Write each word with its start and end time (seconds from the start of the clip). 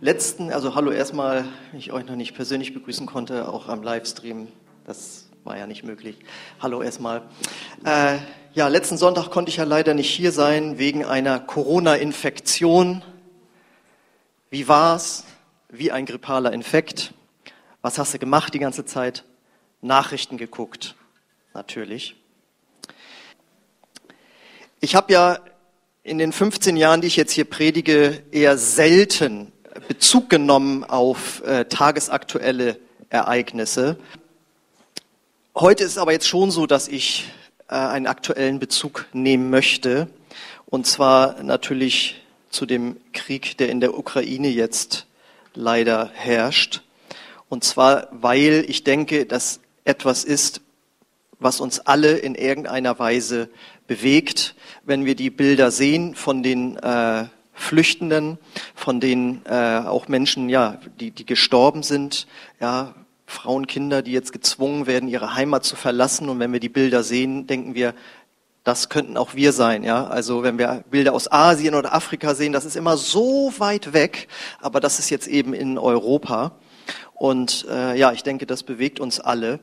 letzten, 0.00 0.52
also 0.52 0.74
hallo 0.74 0.90
erstmal, 0.90 1.44
ich 1.72 1.92
euch 1.92 2.06
noch 2.06 2.16
nicht 2.16 2.34
persönlich 2.34 2.74
begrüßen 2.74 3.06
konnte, 3.06 3.48
auch 3.48 3.68
am 3.68 3.82
Livestream, 3.82 4.48
das 4.84 5.28
war 5.44 5.56
ja 5.56 5.66
nicht 5.66 5.84
möglich. 5.84 6.18
Hallo 6.60 6.82
erstmal. 6.82 7.22
Äh, 7.84 8.18
ja, 8.54 8.68
letzten 8.68 8.96
Sonntag 8.96 9.30
konnte 9.30 9.50
ich 9.50 9.56
ja 9.56 9.64
leider 9.64 9.94
nicht 9.94 10.10
hier 10.10 10.32
sein 10.32 10.78
wegen 10.78 11.04
einer 11.04 11.40
Corona-Infektion. 11.40 13.02
Wie 14.50 14.68
war's? 14.68 15.24
Wie 15.68 15.90
ein 15.92 16.06
grippaler 16.06 16.52
Infekt. 16.52 17.12
Was 17.82 17.98
hast 17.98 18.14
du 18.14 18.18
gemacht 18.18 18.54
die 18.54 18.58
ganze 18.58 18.84
Zeit? 18.84 19.24
Nachrichten 19.80 20.38
geguckt, 20.38 20.96
natürlich. 21.54 22.16
Ich 24.80 24.94
habe 24.94 25.12
ja 25.12 25.38
in 26.02 26.18
den 26.18 26.32
15 26.32 26.76
Jahren, 26.76 27.00
die 27.00 27.06
ich 27.06 27.16
jetzt 27.16 27.32
hier 27.32 27.44
predige, 27.44 28.22
eher 28.32 28.58
selten 28.58 29.52
Bezug 29.86 30.30
genommen 30.30 30.84
auf 30.84 31.42
äh, 31.44 31.66
tagesaktuelle 31.66 32.78
Ereignisse. 33.10 33.98
Heute 35.54 35.84
ist 35.84 35.98
aber 35.98 36.12
jetzt 36.12 36.28
schon 36.28 36.50
so, 36.50 36.66
dass 36.66 36.88
ich 36.88 37.30
äh, 37.68 37.74
einen 37.74 38.06
aktuellen 38.06 38.58
Bezug 38.58 39.06
nehmen 39.12 39.50
möchte. 39.50 40.08
Und 40.66 40.86
zwar 40.86 41.42
natürlich 41.42 42.22
zu 42.50 42.66
dem 42.66 42.96
Krieg, 43.12 43.56
der 43.58 43.68
in 43.68 43.80
der 43.80 43.96
Ukraine 43.96 44.48
jetzt 44.48 45.06
leider 45.54 46.10
herrscht. 46.14 46.82
Und 47.48 47.64
zwar, 47.64 48.08
weil 48.10 48.64
ich 48.68 48.84
denke, 48.84 49.26
dass 49.26 49.60
etwas 49.84 50.24
ist, 50.24 50.60
was 51.38 51.60
uns 51.60 51.80
alle 51.80 52.18
in 52.18 52.34
irgendeiner 52.34 52.98
Weise 52.98 53.48
bewegt, 53.86 54.54
wenn 54.84 55.04
wir 55.04 55.14
die 55.14 55.30
Bilder 55.30 55.70
sehen 55.70 56.14
von 56.14 56.42
den 56.42 56.76
äh, 56.76 57.26
Flüchtenden, 57.58 58.38
von 58.74 59.00
den 59.00 59.42
äh, 59.44 59.80
auch 59.84 60.08
Menschen, 60.08 60.48
ja, 60.48 60.78
die, 61.00 61.10
die 61.10 61.26
gestorben 61.26 61.82
sind, 61.82 62.26
ja, 62.60 62.94
Frauen, 63.26 63.66
Kinder, 63.66 64.00
die 64.00 64.12
jetzt 64.12 64.32
gezwungen 64.32 64.86
werden, 64.86 65.08
ihre 65.08 65.34
Heimat 65.34 65.64
zu 65.64 65.76
verlassen. 65.76 66.28
Und 66.30 66.38
wenn 66.38 66.52
wir 66.52 66.60
die 66.60 66.70
Bilder 66.70 67.02
sehen, 67.02 67.46
denken 67.46 67.74
wir, 67.74 67.94
das 68.64 68.88
könnten 68.88 69.16
auch 69.16 69.34
wir 69.34 69.52
sein, 69.52 69.82
ja. 69.82 70.06
Also 70.06 70.42
wenn 70.42 70.58
wir 70.58 70.84
Bilder 70.90 71.12
aus 71.12 71.30
Asien 71.30 71.74
oder 71.74 71.94
Afrika 71.94 72.34
sehen, 72.34 72.52
das 72.52 72.64
ist 72.64 72.76
immer 72.76 72.96
so 72.96 73.52
weit 73.58 73.92
weg, 73.92 74.28
aber 74.60 74.80
das 74.80 74.98
ist 74.98 75.10
jetzt 75.10 75.26
eben 75.26 75.52
in 75.52 75.78
Europa. 75.78 76.52
Und 77.14 77.66
äh, 77.68 77.98
ja, 77.98 78.12
ich 78.12 78.22
denke, 78.22 78.46
das 78.46 78.62
bewegt 78.62 79.00
uns 79.00 79.20
alle. 79.20 79.60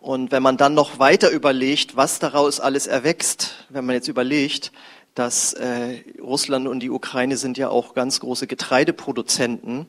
Und 0.00 0.32
wenn 0.32 0.42
man 0.42 0.56
dann 0.56 0.74
noch 0.74 0.98
weiter 0.98 1.30
überlegt, 1.30 1.96
was 1.96 2.18
daraus 2.18 2.60
alles 2.60 2.86
erwächst, 2.86 3.66
wenn 3.68 3.84
man 3.84 3.94
jetzt 3.94 4.08
überlegt, 4.08 4.72
dass 5.14 5.52
äh, 5.52 6.00
Russland 6.20 6.66
und 6.66 6.80
die 6.80 6.90
Ukraine 6.90 7.36
sind 7.36 7.56
ja 7.56 7.68
auch 7.68 7.94
ganz 7.94 8.20
große 8.20 8.46
Getreideproduzenten. 8.46 9.86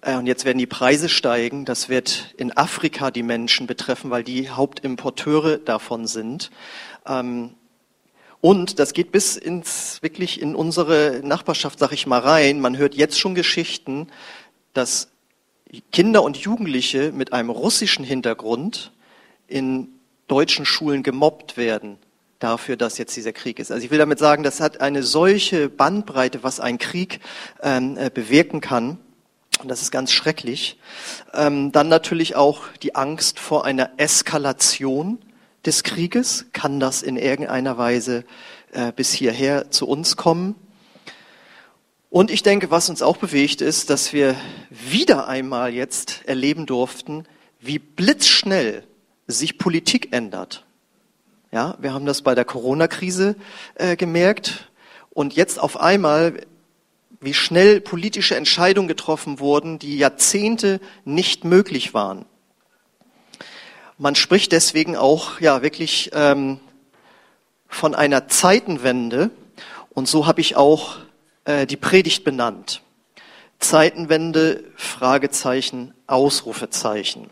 Äh, 0.00 0.16
und 0.16 0.26
jetzt 0.26 0.44
werden 0.44 0.58
die 0.58 0.66
Preise 0.66 1.08
steigen. 1.08 1.64
Das 1.64 1.88
wird 1.88 2.34
in 2.36 2.56
Afrika 2.56 3.10
die 3.10 3.22
Menschen 3.22 3.66
betreffen, 3.66 4.10
weil 4.10 4.24
die 4.24 4.50
Hauptimporteure 4.50 5.58
davon 5.58 6.06
sind. 6.06 6.50
Ähm, 7.06 7.54
und 8.40 8.78
das 8.78 8.92
geht 8.92 9.12
bis 9.12 9.36
ins 9.36 10.02
wirklich 10.02 10.40
in 10.40 10.54
unsere 10.54 11.20
Nachbarschaft, 11.24 11.78
sag 11.78 11.92
ich 11.92 12.06
mal, 12.06 12.20
rein. 12.20 12.60
Man 12.60 12.76
hört 12.76 12.94
jetzt 12.94 13.18
schon 13.18 13.34
Geschichten, 13.34 14.08
dass 14.74 15.08
Kinder 15.92 16.22
und 16.22 16.36
Jugendliche 16.36 17.12
mit 17.12 17.32
einem 17.32 17.50
russischen 17.50 18.04
Hintergrund 18.04 18.92
in 19.46 19.88
deutschen 20.26 20.66
Schulen 20.66 21.02
gemobbt 21.02 21.56
werden 21.56 21.98
dafür, 22.38 22.76
dass 22.76 22.98
jetzt 22.98 23.16
dieser 23.16 23.32
Krieg 23.32 23.58
ist. 23.58 23.70
Also 23.70 23.84
ich 23.84 23.90
will 23.90 23.98
damit 23.98 24.18
sagen, 24.18 24.42
das 24.42 24.60
hat 24.60 24.80
eine 24.80 25.02
solche 25.02 25.68
Bandbreite, 25.68 26.42
was 26.42 26.60
ein 26.60 26.78
Krieg 26.78 27.20
ähm, 27.62 27.96
äh, 27.96 28.10
bewirken 28.10 28.60
kann. 28.60 28.98
Und 29.60 29.68
das 29.68 29.82
ist 29.82 29.90
ganz 29.90 30.12
schrecklich. 30.12 30.78
Ähm, 31.34 31.72
dann 31.72 31.88
natürlich 31.88 32.36
auch 32.36 32.62
die 32.82 32.94
Angst 32.94 33.40
vor 33.40 33.64
einer 33.64 33.90
Eskalation 33.96 35.18
des 35.66 35.82
Krieges. 35.82 36.46
Kann 36.52 36.78
das 36.78 37.02
in 37.02 37.16
irgendeiner 37.16 37.76
Weise 37.76 38.24
äh, 38.72 38.92
bis 38.92 39.12
hierher 39.12 39.70
zu 39.70 39.88
uns 39.88 40.16
kommen? 40.16 40.54
Und 42.10 42.30
ich 42.30 42.42
denke, 42.42 42.70
was 42.70 42.88
uns 42.88 43.02
auch 43.02 43.18
bewegt, 43.18 43.60
ist, 43.60 43.90
dass 43.90 44.12
wir 44.12 44.34
wieder 44.70 45.28
einmal 45.28 45.74
jetzt 45.74 46.22
erleben 46.26 46.64
durften, 46.64 47.26
wie 47.60 47.78
blitzschnell 47.78 48.84
sich 49.26 49.58
Politik 49.58 50.12
ändert. 50.12 50.64
Ja, 51.50 51.76
wir 51.80 51.94
haben 51.94 52.04
das 52.04 52.20
bei 52.20 52.34
der 52.34 52.44
Corona-Krise 52.44 53.34
äh, 53.76 53.96
gemerkt. 53.96 54.70
Und 55.08 55.34
jetzt 55.34 55.58
auf 55.58 55.80
einmal, 55.80 56.44
wie 57.20 57.32
schnell 57.32 57.80
politische 57.80 58.36
Entscheidungen 58.36 58.86
getroffen 58.86 59.40
wurden, 59.40 59.78
die 59.78 59.96
Jahrzehnte 59.96 60.78
nicht 61.06 61.44
möglich 61.44 61.94
waren. 61.94 62.26
Man 63.96 64.14
spricht 64.14 64.52
deswegen 64.52 64.94
auch 64.94 65.40
ja 65.40 65.62
wirklich 65.62 66.10
ähm, 66.12 66.60
von 67.66 67.94
einer 67.94 68.28
Zeitenwende. 68.28 69.30
Und 69.88 70.06
so 70.06 70.26
habe 70.26 70.42
ich 70.42 70.54
auch 70.54 70.98
äh, 71.46 71.66
die 71.66 71.78
Predigt 71.78 72.24
benannt. 72.24 72.82
Zeitenwende, 73.58 74.64
Fragezeichen, 74.76 75.94
Ausrufezeichen. 76.06 77.30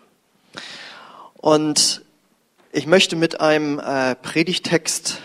Und 1.35 2.06
ich 2.77 2.87
möchte 2.87 3.17
mit 3.17 3.41
einem 3.41 3.79
äh, 3.79 4.15
Predigtext 4.17 5.23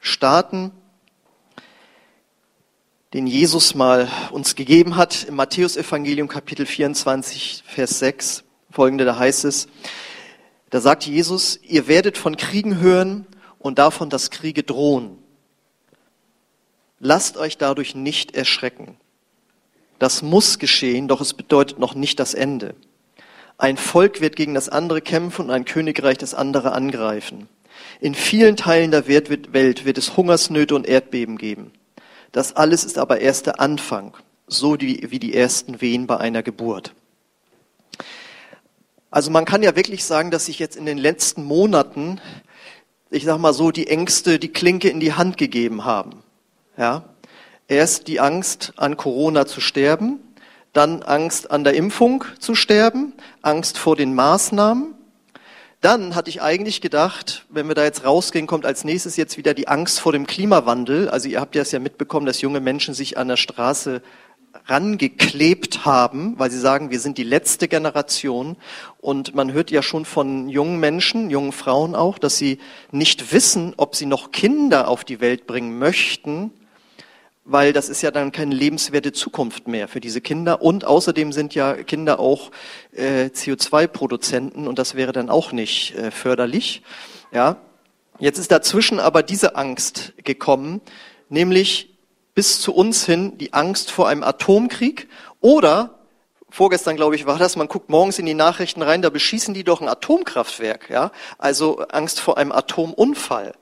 starten, 0.00 0.72
den 3.12 3.26
Jesus 3.26 3.74
mal 3.74 4.08
uns 4.30 4.54
gegeben 4.54 4.96
hat 4.96 5.24
im 5.24 5.34
Matthäusevangelium 5.34 6.26
Kapitel 6.26 6.64
24, 6.64 7.64
Vers 7.66 7.98
6. 7.98 8.44
Folgende, 8.70 9.04
da 9.04 9.18
heißt 9.18 9.44
es, 9.44 9.68
da 10.70 10.80
sagt 10.80 11.04
Jesus, 11.04 11.60
ihr 11.62 11.86
werdet 11.86 12.16
von 12.16 12.38
Kriegen 12.38 12.80
hören 12.80 13.26
und 13.58 13.78
davon, 13.78 14.08
dass 14.08 14.30
Kriege 14.30 14.62
drohen. 14.62 15.18
Lasst 16.98 17.36
euch 17.36 17.58
dadurch 17.58 17.94
nicht 17.94 18.34
erschrecken. 18.34 18.96
Das 19.98 20.22
muss 20.22 20.58
geschehen, 20.58 21.08
doch 21.08 21.20
es 21.20 21.34
bedeutet 21.34 21.78
noch 21.78 21.94
nicht 21.94 22.18
das 22.20 22.32
Ende. 22.32 22.74
Ein 23.58 23.76
Volk 23.76 24.20
wird 24.20 24.36
gegen 24.36 24.54
das 24.54 24.68
andere 24.68 25.00
kämpfen 25.00 25.46
und 25.46 25.50
ein 25.50 25.64
Königreich 25.64 26.18
das 26.18 26.34
andere 26.34 26.72
angreifen. 26.72 27.48
In 28.00 28.14
vielen 28.14 28.56
Teilen 28.56 28.90
der 28.90 29.06
Welt 29.08 29.30
wird 29.84 29.98
es 29.98 30.16
Hungersnöte 30.16 30.74
und 30.74 30.86
Erdbeben 30.86 31.38
geben. 31.38 31.72
Das 32.32 32.54
alles 32.54 32.84
ist 32.84 32.98
aber 32.98 33.20
erst 33.20 33.46
der 33.46 33.60
Anfang, 33.60 34.14
so 34.46 34.78
wie 34.80 35.18
die 35.18 35.34
ersten 35.34 35.80
Wehen 35.80 36.06
bei 36.06 36.18
einer 36.18 36.42
Geburt. 36.42 36.94
Also 39.10 39.30
man 39.30 39.46
kann 39.46 39.62
ja 39.62 39.74
wirklich 39.76 40.04
sagen, 40.04 40.30
dass 40.30 40.46
sich 40.46 40.58
jetzt 40.58 40.76
in 40.76 40.84
den 40.84 40.98
letzten 40.98 41.44
Monaten, 41.44 42.20
ich 43.08 43.24
sag 43.24 43.38
mal 43.38 43.54
so, 43.54 43.70
die 43.70 43.86
Ängste 43.86 44.38
die 44.38 44.52
Klinke 44.52 44.90
in 44.90 45.00
die 45.00 45.14
Hand 45.14 45.38
gegeben 45.38 45.84
haben. 45.86 46.22
Ja, 46.76 47.04
erst 47.68 48.08
die 48.08 48.20
Angst, 48.20 48.74
an 48.76 48.98
Corona 48.98 49.46
zu 49.46 49.62
sterben, 49.62 50.20
dann 50.76 51.02
Angst 51.02 51.50
an 51.50 51.64
der 51.64 51.74
Impfung 51.74 52.24
zu 52.38 52.54
sterben, 52.54 53.14
Angst 53.42 53.78
vor 53.78 53.96
den 53.96 54.14
Maßnahmen. 54.14 54.94
Dann 55.80 56.14
hatte 56.14 56.30
ich 56.30 56.42
eigentlich 56.42 56.80
gedacht, 56.80 57.46
wenn 57.48 57.68
wir 57.68 57.74
da 57.74 57.84
jetzt 57.84 58.04
rausgehen, 58.04 58.46
kommt 58.46 58.66
als 58.66 58.84
nächstes 58.84 59.16
jetzt 59.16 59.36
wieder 59.36 59.54
die 59.54 59.68
Angst 59.68 60.00
vor 60.00 60.12
dem 60.12 60.26
Klimawandel. 60.26 61.08
Also 61.08 61.28
ihr 61.28 61.40
habt 61.40 61.54
ja 61.54 61.62
es 61.62 61.72
ja 61.72 61.78
mitbekommen, 61.78 62.26
dass 62.26 62.40
junge 62.40 62.60
Menschen 62.60 62.94
sich 62.94 63.18
an 63.18 63.28
der 63.28 63.36
Straße 63.36 64.02
rangeklebt 64.66 65.84
haben, 65.84 66.38
weil 66.38 66.50
sie 66.50 66.58
sagen, 66.58 66.90
wir 66.90 67.00
sind 67.00 67.18
die 67.18 67.24
letzte 67.24 67.68
Generation. 67.68 68.56
Und 68.98 69.34
man 69.34 69.52
hört 69.52 69.70
ja 69.70 69.82
schon 69.82 70.04
von 70.04 70.48
jungen 70.48 70.80
Menschen, 70.80 71.30
jungen 71.30 71.52
Frauen 71.52 71.94
auch, 71.94 72.18
dass 72.18 72.36
sie 72.36 72.58
nicht 72.90 73.32
wissen, 73.32 73.74
ob 73.76 73.96
sie 73.96 74.06
noch 74.06 74.32
Kinder 74.32 74.88
auf 74.88 75.04
die 75.04 75.20
Welt 75.20 75.46
bringen 75.46 75.78
möchten, 75.78 76.52
weil 77.46 77.72
das 77.72 77.88
ist 77.88 78.02
ja 78.02 78.10
dann 78.10 78.32
keine 78.32 78.54
lebenswerte 78.54 79.12
Zukunft 79.12 79.68
mehr 79.68 79.86
für 79.86 80.00
diese 80.00 80.20
Kinder. 80.20 80.60
Und 80.62 80.84
außerdem 80.84 81.32
sind 81.32 81.54
ja 81.54 81.74
Kinder 81.74 82.18
auch 82.18 82.50
äh, 82.92 83.26
CO2-Produzenten 83.26 84.66
und 84.66 84.78
das 84.78 84.96
wäre 84.96 85.12
dann 85.12 85.30
auch 85.30 85.52
nicht 85.52 85.94
äh, 85.94 86.10
förderlich. 86.10 86.82
Ja, 87.32 87.56
jetzt 88.18 88.38
ist 88.38 88.50
dazwischen 88.50 88.98
aber 88.98 89.22
diese 89.22 89.54
Angst 89.54 90.12
gekommen, 90.24 90.80
nämlich 91.28 91.96
bis 92.34 92.60
zu 92.60 92.74
uns 92.74 93.06
hin 93.06 93.38
die 93.38 93.52
Angst 93.52 93.90
vor 93.92 94.08
einem 94.08 94.24
Atomkrieg 94.24 95.08
oder 95.40 96.00
vorgestern 96.50 96.96
glaube 96.96 97.14
ich 97.14 97.26
war 97.26 97.38
das, 97.38 97.56
man 97.56 97.68
guckt 97.68 97.90
morgens 97.90 98.18
in 98.18 98.26
die 98.26 98.34
Nachrichten 98.34 98.82
rein, 98.82 99.02
da 99.02 99.10
beschießen 99.10 99.54
die 99.54 99.64
doch 99.64 99.80
ein 99.80 99.88
Atomkraftwerk, 99.88 100.90
ja? 100.90 101.12
Also 101.38 101.78
Angst 101.78 102.20
vor 102.20 102.38
einem 102.38 102.52
Atomunfall. 102.52 103.52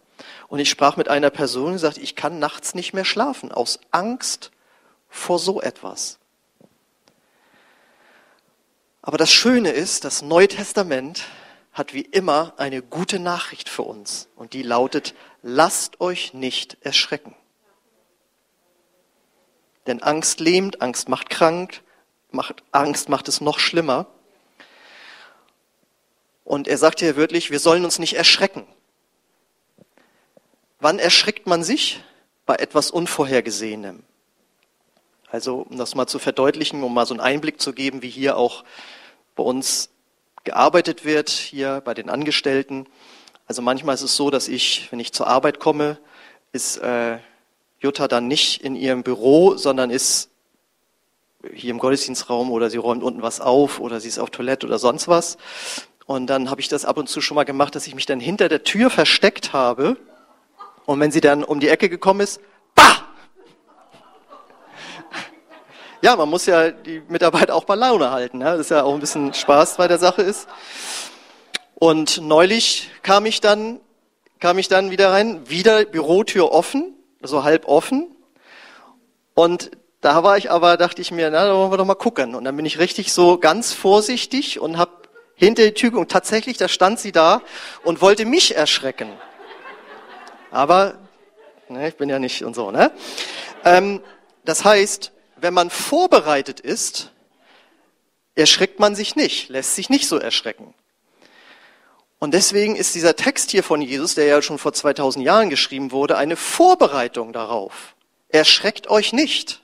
Und 0.49 0.59
ich 0.59 0.71
sprach 0.71 0.97
mit 0.97 1.09
einer 1.09 1.31
Person 1.31 1.73
und 1.73 1.79
sagte, 1.79 2.01
ich 2.01 2.17
kann 2.17 2.39
nachts 2.39 2.75
nicht 2.75 2.93
mehr 2.93 3.05
schlafen 3.05 3.51
aus 3.53 3.81
Angst 3.91 4.51
vor 5.09 5.39
so 5.39 5.61
etwas. 5.61 6.19
Aber 9.03 9.19
das 9.19 9.33
Schöne 9.33 9.71
ist, 9.71 10.05
das 10.05 10.23
Neue 10.23 10.49
Testament 10.49 11.25
hat 11.73 11.93
wie 11.93 12.03
immer 12.03 12.55
eine 12.57 12.83
gute 12.83 13.19
Nachricht 13.19 13.69
für 13.69 13.83
uns. 13.83 14.29
Und 14.37 14.53
die 14.53 14.63
lautet, 14.63 15.15
lasst 15.43 16.01
euch 16.01 16.33
nicht 16.33 16.79
erschrecken. 16.81 17.35
Denn 19.87 20.03
Angst 20.03 20.41
lähmt, 20.41 20.81
Angst 20.81 21.09
macht 21.09 21.29
krank, 21.29 21.83
macht 22.31 22.63
Angst, 22.73 23.09
macht 23.09 23.29
es 23.29 23.41
noch 23.41 23.59
schlimmer. 23.59 24.07
Und 26.45 26.69
er 26.69 26.79
sagt 26.79 27.01
hier 27.01 27.17
wörtlich, 27.17 27.51
wir 27.51 27.59
sollen 27.59 27.85
uns 27.85 27.99
nicht 27.99 28.15
erschrecken. 28.15 28.67
Wann 30.85 30.99
erschreckt 30.99 31.47
man 31.47 31.65
sich? 31.65 32.03
Bei 32.45 32.57
etwas 32.57 32.91
Unvorhergesehenem. 32.91 34.03
Also, 35.31 35.67
um 35.71 35.79
das 35.79 35.95
mal 35.95 36.07
zu 36.07 36.19
verdeutlichen, 36.19 36.83
um 36.83 36.93
mal 36.93 37.07
so 37.07 37.15
einen 37.15 37.23
Einblick 37.23 37.59
zu 37.59 37.73
geben, 37.73 38.03
wie 38.03 38.11
hier 38.11 38.37
auch 38.37 38.65
bei 39.35 39.43
uns 39.43 39.89
gearbeitet 40.45 41.07
wird, 41.07 41.31
hier 41.31 41.81
bei 41.83 41.95
den 41.95 42.11
Angestellten. 42.11 42.85
Also 43.47 43.63
manchmal 43.63 43.95
ist 43.95 44.03
es 44.03 44.15
so, 44.15 44.29
dass 44.29 44.47
ich, 44.47 44.89
wenn 44.93 45.01
ich 45.01 45.15
zur 45.15 45.27
Arbeit 45.27 45.59
komme, 45.59 45.97
ist 46.53 46.77
äh, 46.77 47.17
Jutta 47.79 48.07
dann 48.07 48.29
nicht 48.29 48.63
in 48.63 48.77
ihrem 48.77 49.05
Büro, 49.05 49.57
sondern 49.57 49.89
ist 49.89 50.29
hier 51.55 51.71
im 51.71 51.79
Gottesdienstraum 51.79 52.51
oder 52.51 52.69
sie 52.69 52.77
räumt 52.77 53.03
unten 53.03 53.23
was 53.23 53.41
auf 53.41 53.81
oder 53.81 54.01
sie 54.01 54.09
ist 54.09 54.19
auf 54.19 54.29
Toilette 54.29 54.67
oder 54.67 54.79
sonst 54.79 55.09
was. 55.09 55.39
Und 56.05 56.27
dann 56.27 56.51
habe 56.51 56.61
ich 56.61 56.69
das 56.69 56.85
ab 56.85 56.99
und 56.99 57.09
zu 57.09 57.23
schon 57.23 57.37
mal 57.37 57.45
gemacht, 57.45 57.75
dass 57.75 57.87
ich 57.87 57.95
mich 57.95 58.05
dann 58.05 58.21
hinter 58.21 58.51
der 58.51 58.65
Tür 58.65 58.91
versteckt 58.91 59.55
habe. 59.55 59.97
Und 60.87 61.01
wenn 61.01 61.11
sie 61.11 61.21
dann 61.21 61.45
um 61.45 61.61
die 61.61 61.69
Ecke 61.69 61.89
gekommen 61.89 62.21
ist, 62.21 62.41
bah! 62.75 63.05
Ja, 66.03 66.17
man 66.17 66.29
muss 66.29 66.45
ja 66.47 66.71
die 66.71 67.03
Mitarbeiter 67.09 67.55
auch 67.55 67.65
bei 67.65 67.75
Laune 67.75 68.11
halten. 68.11 68.41
Ja? 68.41 68.53
Das 68.53 68.61
ist 68.61 68.71
ja 68.71 68.83
auch 68.83 68.95
ein 68.95 69.01
bisschen 69.01 69.33
Spaß 69.33 69.77
bei 69.77 69.89
der 69.89 69.99
Sache 69.99 70.23
ist. 70.23 70.49
Und 71.75 72.21
neulich 72.21 72.91
kam 73.03 73.27
ich 73.27 73.41
dann, 73.41 73.81
kam 74.41 74.59
ich 74.59 74.69
dann 74.69 74.91
wieder 74.91 75.13
rein, 75.13 75.49
wieder 75.49 75.85
Bürotür 75.85 76.53
offen, 76.53 76.95
so 77.23 77.45
halb 77.45 77.67
offen. 77.67 78.15
Und 79.35 79.71
da 80.01 80.23
war 80.23 80.37
ich 80.37 80.51
aber, 80.51 80.77
dachte 80.77 81.01
ich 81.01 81.11
mir, 81.11 81.31
na, 81.31 81.47
da 81.47 81.55
wollen 81.55 81.73
wir 81.73 81.79
doch 81.79 81.87
mal 81.87 81.95
gucken. 81.95 82.35
Und 82.35 82.45
dann 82.45 82.57
bin 82.57 82.67
ich 82.67 82.79
richtig 82.79 83.13
so 83.13 83.39
ganz 83.39 83.73
vorsichtig 83.73 84.61
und 84.61 84.77
habe 84.77 84.93
hinter 85.35 85.65
die 85.65 85.73
Tür 85.73 85.99
und 85.99 86.11
tatsächlich, 86.11 86.59
da 86.59 86.69
stand 86.69 87.01
sie 87.01 87.11
da 87.11 87.41
und 87.83 88.03
wollte 88.03 88.25
mich 88.25 88.55
erschrecken. 88.55 89.09
Aber 90.55 90.99
ne, 91.69 91.89
ich 91.89 91.97
bin 91.97 92.09
ja 92.09 92.21
nicht 92.21 92.45
und 92.45 92.55
so. 92.55 92.71
Ne? 92.71 92.93
Ähm, 93.65 94.01
das 94.45 94.65
heißt, 94.65 95.13
wenn 95.37 95.53
man 95.53 95.69
vorbereitet 95.69 96.61
ist, 96.61 97.11
erschreckt 98.37 98.79
man 98.79 98.95
sich 98.95 99.17
nicht, 99.17 99.49
lässt 99.49 99.75
sich 99.75 99.91
nicht 99.91 100.07
so 100.07 100.17
erschrecken. 100.17 100.73
Und 102.21 102.35
deswegen 102.35 102.77
ist 102.77 102.95
dieser 102.95 103.17
Text 103.17 103.51
hier 103.51 103.65
von 103.65 103.83
Jesus, 103.83 104.15
der 104.15 104.27
ja 104.27 104.43
schon 104.43 104.59
vor 104.59 104.73
2000 104.73 105.25
Jahren 105.25 105.51
geschrieben 105.51 105.91
wurde, 105.91 106.17
eine 106.17 106.37
Vorbereitung 106.37 107.33
darauf. 107.33 107.97
Erschreckt 108.29 108.89
euch 108.89 109.13
nicht. 109.13 109.63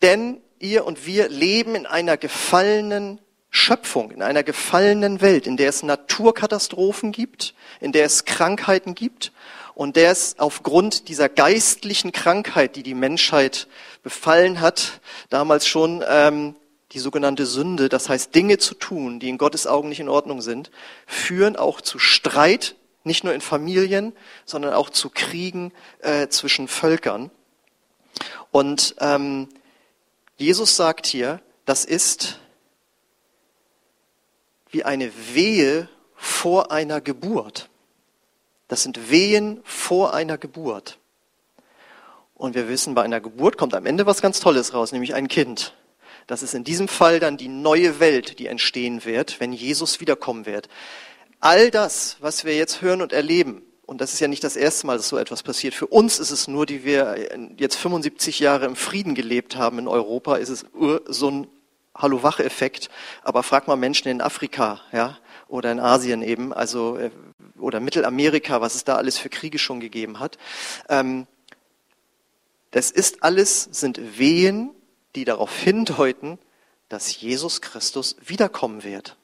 Denn 0.00 0.40
ihr 0.58 0.86
und 0.86 1.06
wir 1.06 1.28
leben 1.28 1.74
in 1.74 1.86
einer 1.86 2.16
gefallenen 2.16 3.20
Schöpfung, 3.50 4.10
in 4.10 4.22
einer 4.22 4.42
gefallenen 4.42 5.20
Welt, 5.20 5.46
in 5.46 5.56
der 5.56 5.70
es 5.70 5.82
Naturkatastrophen 5.82 7.12
gibt, 7.12 7.54
in 7.80 7.92
der 7.92 8.04
es 8.04 8.24
Krankheiten 8.24 8.94
gibt 8.94 9.32
und 9.74 9.96
der 9.96 10.10
es 10.10 10.38
aufgrund 10.38 11.08
dieser 11.08 11.28
geistlichen 11.28 12.12
Krankheit, 12.12 12.76
die 12.76 12.82
die 12.82 12.94
Menschheit 12.94 13.68
befallen 14.02 14.60
hat, 14.60 15.00
damals 15.30 15.66
schon 15.66 16.04
ähm, 16.06 16.56
die 16.92 16.98
sogenannte 16.98 17.46
Sünde, 17.46 17.88
das 17.88 18.08
heißt 18.08 18.34
Dinge 18.34 18.58
zu 18.58 18.74
tun, 18.74 19.20
die 19.20 19.28
in 19.28 19.38
Gottes 19.38 19.66
Augen 19.66 19.88
nicht 19.88 20.00
in 20.00 20.08
Ordnung 20.08 20.40
sind, 20.42 20.70
führen 21.06 21.56
auch 21.56 21.80
zu 21.80 21.98
Streit, 21.98 22.76
nicht 23.04 23.24
nur 23.24 23.34
in 23.34 23.40
Familien, 23.40 24.12
sondern 24.44 24.72
auch 24.74 24.90
zu 24.90 25.10
Kriegen 25.10 25.72
äh, 26.00 26.28
zwischen 26.28 26.68
Völkern. 26.68 27.30
Und 28.50 28.94
ähm, 29.00 29.48
Jesus 30.36 30.76
sagt 30.76 31.06
hier, 31.06 31.40
das 31.64 31.84
ist 31.84 32.40
wie 34.70 34.84
eine 34.84 35.10
Wehe 35.34 35.88
vor 36.14 36.70
einer 36.72 37.00
Geburt. 37.00 37.68
Das 38.68 38.82
sind 38.82 39.10
Wehen 39.10 39.60
vor 39.64 40.14
einer 40.14 40.36
Geburt. 40.36 40.98
Und 42.34 42.54
wir 42.54 42.68
wissen, 42.68 42.94
bei 42.94 43.02
einer 43.02 43.20
Geburt 43.20 43.56
kommt 43.56 43.74
am 43.74 43.86
Ende 43.86 44.06
was 44.06 44.22
ganz 44.22 44.40
Tolles 44.40 44.74
raus, 44.74 44.92
nämlich 44.92 45.14
ein 45.14 45.28
Kind. 45.28 45.74
Das 46.26 46.42
ist 46.42 46.54
in 46.54 46.62
diesem 46.62 46.86
Fall 46.86 47.20
dann 47.20 47.36
die 47.36 47.48
neue 47.48 48.00
Welt, 48.00 48.38
die 48.38 48.46
entstehen 48.46 49.04
wird, 49.04 49.40
wenn 49.40 49.52
Jesus 49.52 50.00
wiederkommen 50.00 50.46
wird. 50.46 50.68
All 51.40 51.70
das, 51.70 52.16
was 52.20 52.44
wir 52.44 52.54
jetzt 52.54 52.82
hören 52.82 53.00
und 53.00 53.12
erleben, 53.12 53.62
und 53.86 54.02
das 54.02 54.12
ist 54.12 54.20
ja 54.20 54.28
nicht 54.28 54.44
das 54.44 54.54
erste 54.54 54.86
Mal, 54.86 54.98
dass 54.98 55.08
so 55.08 55.16
etwas 55.16 55.42
passiert. 55.42 55.72
Für 55.72 55.86
uns 55.86 56.18
ist 56.18 56.30
es 56.30 56.46
nur, 56.46 56.66
die 56.66 56.84
wir 56.84 57.16
jetzt 57.56 57.76
75 57.76 58.38
Jahre 58.38 58.66
im 58.66 58.76
Frieden 58.76 59.14
gelebt 59.14 59.56
haben 59.56 59.78
in 59.78 59.88
Europa, 59.88 60.36
ist 60.36 60.50
es 60.50 60.66
so 61.08 61.30
ein 61.30 61.46
Hallo-Wach-Effekt. 61.98 62.88
Aber 63.22 63.42
frag 63.42 63.68
mal 63.68 63.76
Menschen 63.76 64.08
in 64.08 64.20
Afrika, 64.20 64.80
ja, 64.92 65.18
oder 65.48 65.70
in 65.72 65.80
Asien 65.80 66.22
eben, 66.22 66.52
also, 66.52 66.96
äh, 66.96 67.10
oder 67.58 67.80
Mittelamerika, 67.80 68.60
was 68.60 68.74
es 68.74 68.84
da 68.84 68.96
alles 68.96 69.18
für 69.18 69.28
Kriege 69.28 69.58
schon 69.58 69.80
gegeben 69.80 70.20
hat. 70.20 70.38
Ähm, 70.88 71.26
das 72.70 72.90
ist 72.90 73.22
alles, 73.22 73.64
sind 73.64 74.18
Wehen, 74.18 74.70
die 75.14 75.24
darauf 75.24 75.56
hindeuten, 75.56 76.38
dass 76.88 77.20
Jesus 77.20 77.60
Christus 77.60 78.16
wiederkommen 78.24 78.84
wird. 78.84 79.16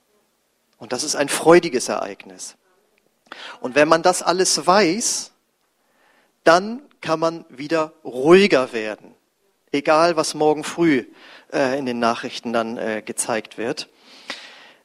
Und 0.79 0.93
das 0.93 1.05
ist 1.05 1.17
ein 1.17 1.29
freudiges 1.29 1.89
Ereignis. 1.89 2.57
Und 3.61 3.75
wenn 3.75 3.89
man 3.89 4.03
das 4.03 4.23
alles 4.23 4.67
weiß, 4.67 5.33
dann 6.43 6.83
kann 7.01 7.21
man 7.21 7.45
wieder 7.49 7.93
ruhiger 8.05 8.73
werden. 8.73 9.15
Egal, 9.73 10.17
was 10.17 10.35
morgen 10.35 10.65
früh 10.65 11.07
äh, 11.55 11.79
in 11.79 11.87
den 11.87 11.99
Nachrichten 11.99 12.53
dann 12.53 12.77
äh, 12.77 13.03
gezeigt 13.05 13.57
wird. 13.57 13.89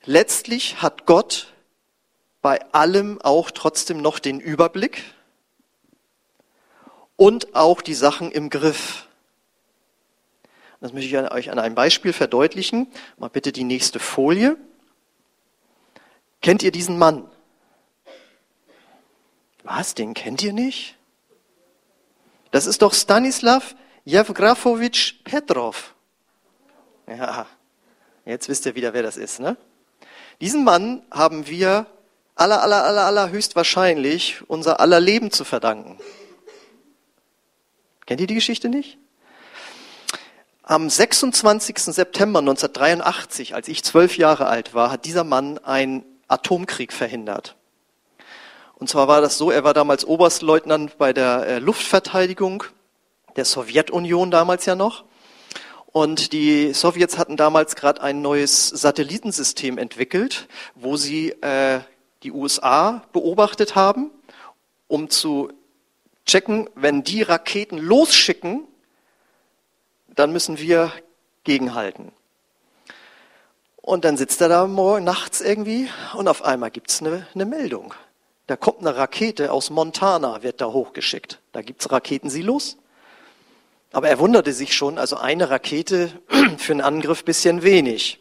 Letztlich 0.06 0.81
hat 0.81 1.06
Gott 1.06 1.54
bei 2.42 2.62
allem 2.74 3.21
auch 3.21 3.51
trotzdem 3.51 4.01
noch 4.01 4.19
den 4.19 4.39
Überblick 4.39 5.04
und 7.18 7.54
auch 7.56 7.81
die 7.81 7.94
Sachen 7.94 8.31
im 8.31 8.50
Griff. 8.50 9.07
Das 10.80 10.94
möchte 10.94 11.10
ich 11.10 11.31
euch 11.33 11.51
an 11.51 11.60
einem 11.60 11.75
Beispiel 11.75 12.13
verdeutlichen. 12.13 12.88
Mal 13.18 13.30
bitte 13.30 13.51
die 13.51 13.65
nächste 13.65 14.00
Folie. 14.00 14.56
Kennt 16.42 16.63
ihr 16.63 16.72
diesen 16.72 16.98
Mann? 16.98 17.30
Was, 19.63 19.94
den 19.94 20.13
kennt 20.13 20.42
ihr 20.42 20.54
nicht? 20.54 20.95
Das 22.51 22.65
ist 22.65 22.81
doch 22.81 22.94
Stanislav 22.94 23.75
Jewgrafowitsch 24.06 25.15
Petrov. 25.25 25.94
Ja, 27.10 27.48
jetzt 28.25 28.50
wisst 28.50 28.66
ihr 28.68 28.75
wieder, 28.75 28.94
wer 28.94 29.01
das 29.01 29.18
ist, 29.18 29.39
ne? 29.39 29.58
Diesen 30.42 30.63
Mann 30.63 31.01
haben 31.12 31.48
wir 31.48 31.88
aller, 32.36 32.62
aller, 32.62 32.84
aller, 32.84 33.06
aller 33.06 33.30
höchstwahrscheinlich 33.32 34.42
unser 34.48 34.80
aller 34.80 35.00
Leben 35.00 35.32
zu 35.32 35.44
verdanken. 35.44 36.00
Kennt 38.06 38.22
ihr 38.22 38.28
die 38.28 38.36
Geschichte 38.36 38.70
nicht? 38.70 38.98
Am 40.63 40.88
26. 40.88 41.80
September 41.80 42.39
1983, 42.39 43.56
als 43.56 43.68
ich 43.68 43.84
zwölf 43.84 44.18
Jahre 44.18 44.46
alt 44.46 44.75
war, 44.75 44.92
hat 44.92 45.06
dieser 45.06 45.24
Mann 45.24 45.58
einen 45.58 46.06
Atomkrieg 46.28 46.94
verhindert. 46.94 47.56
Und 48.75 48.88
zwar 48.88 49.08
war 49.08 49.20
das 49.20 49.38
so, 49.38 49.50
er 49.50 49.63
war 49.63 49.74
damals 49.74 50.06
Oberstleutnant 50.06 50.98
bei 51.00 51.12
der 51.12 51.48
äh, 51.48 51.60
Luftverteidigung 51.60 52.63
der 53.36 53.46
Sowjetunion 53.46 54.32
damals 54.32 54.66
ja 54.66 54.75
noch. 54.75 55.06
Und 55.91 56.34
die 56.34 56.74
Sowjets 56.74 57.17
hatten 57.17 57.36
damals 57.36 57.75
gerade 57.75 58.01
ein 58.01 58.22
neues 58.22 58.67
Satellitensystem 58.67 59.77
entwickelt, 59.77 60.48
wo 60.75 60.98
sie 60.98 61.31
äh, 61.41 61.79
die 62.24 62.31
USA 62.31 63.03
beobachtet 63.12 63.75
haben, 63.75 64.12
um 64.88 65.10
zu 65.10 65.51
checken, 66.25 66.69
wenn 66.75 67.03
die 67.03 67.24
Raketen 67.24 67.79
losschicken, 67.79 68.67
dann 70.10 70.31
müssen 70.31 70.60
wir 70.60 70.91
gegenhalten. 71.43 72.12
Und 73.77 74.05
dann 74.05 74.17
sitzt 74.17 74.41
er 74.41 74.50
da 74.50 74.67
nachts 74.67 75.41
irgendwie 75.41 75.89
und 76.13 76.27
auf 76.27 76.43
einmal 76.43 76.69
gibt's 76.69 77.01
eine, 77.01 77.25
eine 77.34 77.46
Meldung. 77.46 77.96
Da 78.46 78.55
kommt 78.55 78.79
eine 78.79 78.96
Rakete 78.96 79.51
aus 79.51 79.72
Montana, 79.72 80.43
wird 80.43 80.62
da 80.62 80.67
hochgeschickt. 80.67 81.39
Da 81.51 81.62
gibt's 81.62 81.91
Raketensilos. 81.91 82.77
Aber 83.91 84.10
er 84.10 84.19
wunderte 84.19 84.53
sich 84.53 84.75
schon, 84.75 84.98
also 84.98 85.17
eine 85.17 85.50
Rakete 85.50 86.12
für 86.58 86.72
einen 86.72 86.81
Angriff 86.81 87.25
bisschen 87.25 87.63
wenig. 87.63 88.19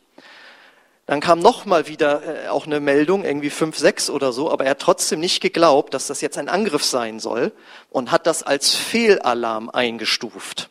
Dann 1.06 1.20
kam 1.20 1.38
noch 1.38 1.64
mal 1.64 1.88
wieder 1.88 2.44
äh, 2.44 2.48
auch 2.48 2.66
eine 2.66 2.80
Meldung, 2.80 3.25
irgendwie 3.25 3.50
fünf, 3.50 3.78
sechs 3.78 4.10
oder 4.10 4.32
so, 4.32 4.50
aber 4.50 4.64
er 4.64 4.72
hat 4.72 4.80
trotzdem 4.80 5.20
nicht 5.20 5.40
geglaubt, 5.40 5.94
dass 5.94 6.06
das 6.06 6.20
jetzt 6.20 6.37
ein 6.37 6.48
Angriff 6.50 6.84
sein 6.84 7.18
soll 7.18 7.52
und 7.90 8.10
hat 8.10 8.26
das 8.26 8.42
als 8.42 8.75
Fehlalarm 8.75 9.70
eingestuft. 9.70 10.68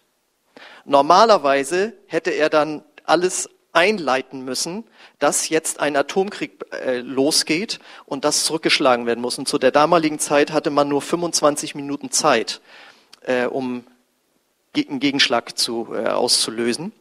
Normalerweise 0.86 1.94
hätte 2.06 2.32
er 2.32 2.50
dann 2.50 2.84
alles 3.04 3.50
einleiten 3.74 4.46
müssen, 4.46 4.84
dass 5.20 5.50
jetzt 5.50 5.80
ein 5.80 5.96
Atomkrieg 5.96 6.66
äh, 6.72 7.00
losgeht 7.00 7.80
und 8.06 8.24
das 8.24 8.46
zurückgeschlagen 8.46 9.06
werden 9.06 9.22
muss. 9.22 9.38
Und 9.38 9.48
zu 9.48 9.58
der 9.58 9.72
damaligen 9.72 10.20
Zeit 10.20 10.52
hatte 10.52 10.70
man 10.70 10.88
nur 10.88 11.02
25 11.02 11.76
Minuten 11.76 12.12
Zeit, 12.12 12.62
äh, 13.22 13.46
um 13.46 13.86
einen 14.86 15.00
Gegenschlag 15.00 15.58
zu, 15.58 15.94
äh, 15.94 16.08
auszulösen. 16.08 16.92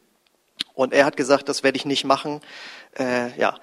Und 0.73 0.93
er 0.93 1.05
hat 1.05 1.17
gesagt, 1.17 1.49
das 1.49 1.63
werde 1.63 1.77
ich 1.77 1.85
nicht 1.85 2.05
machen. 2.05 2.41
Äh, 2.97 3.37
ja, 3.39 3.59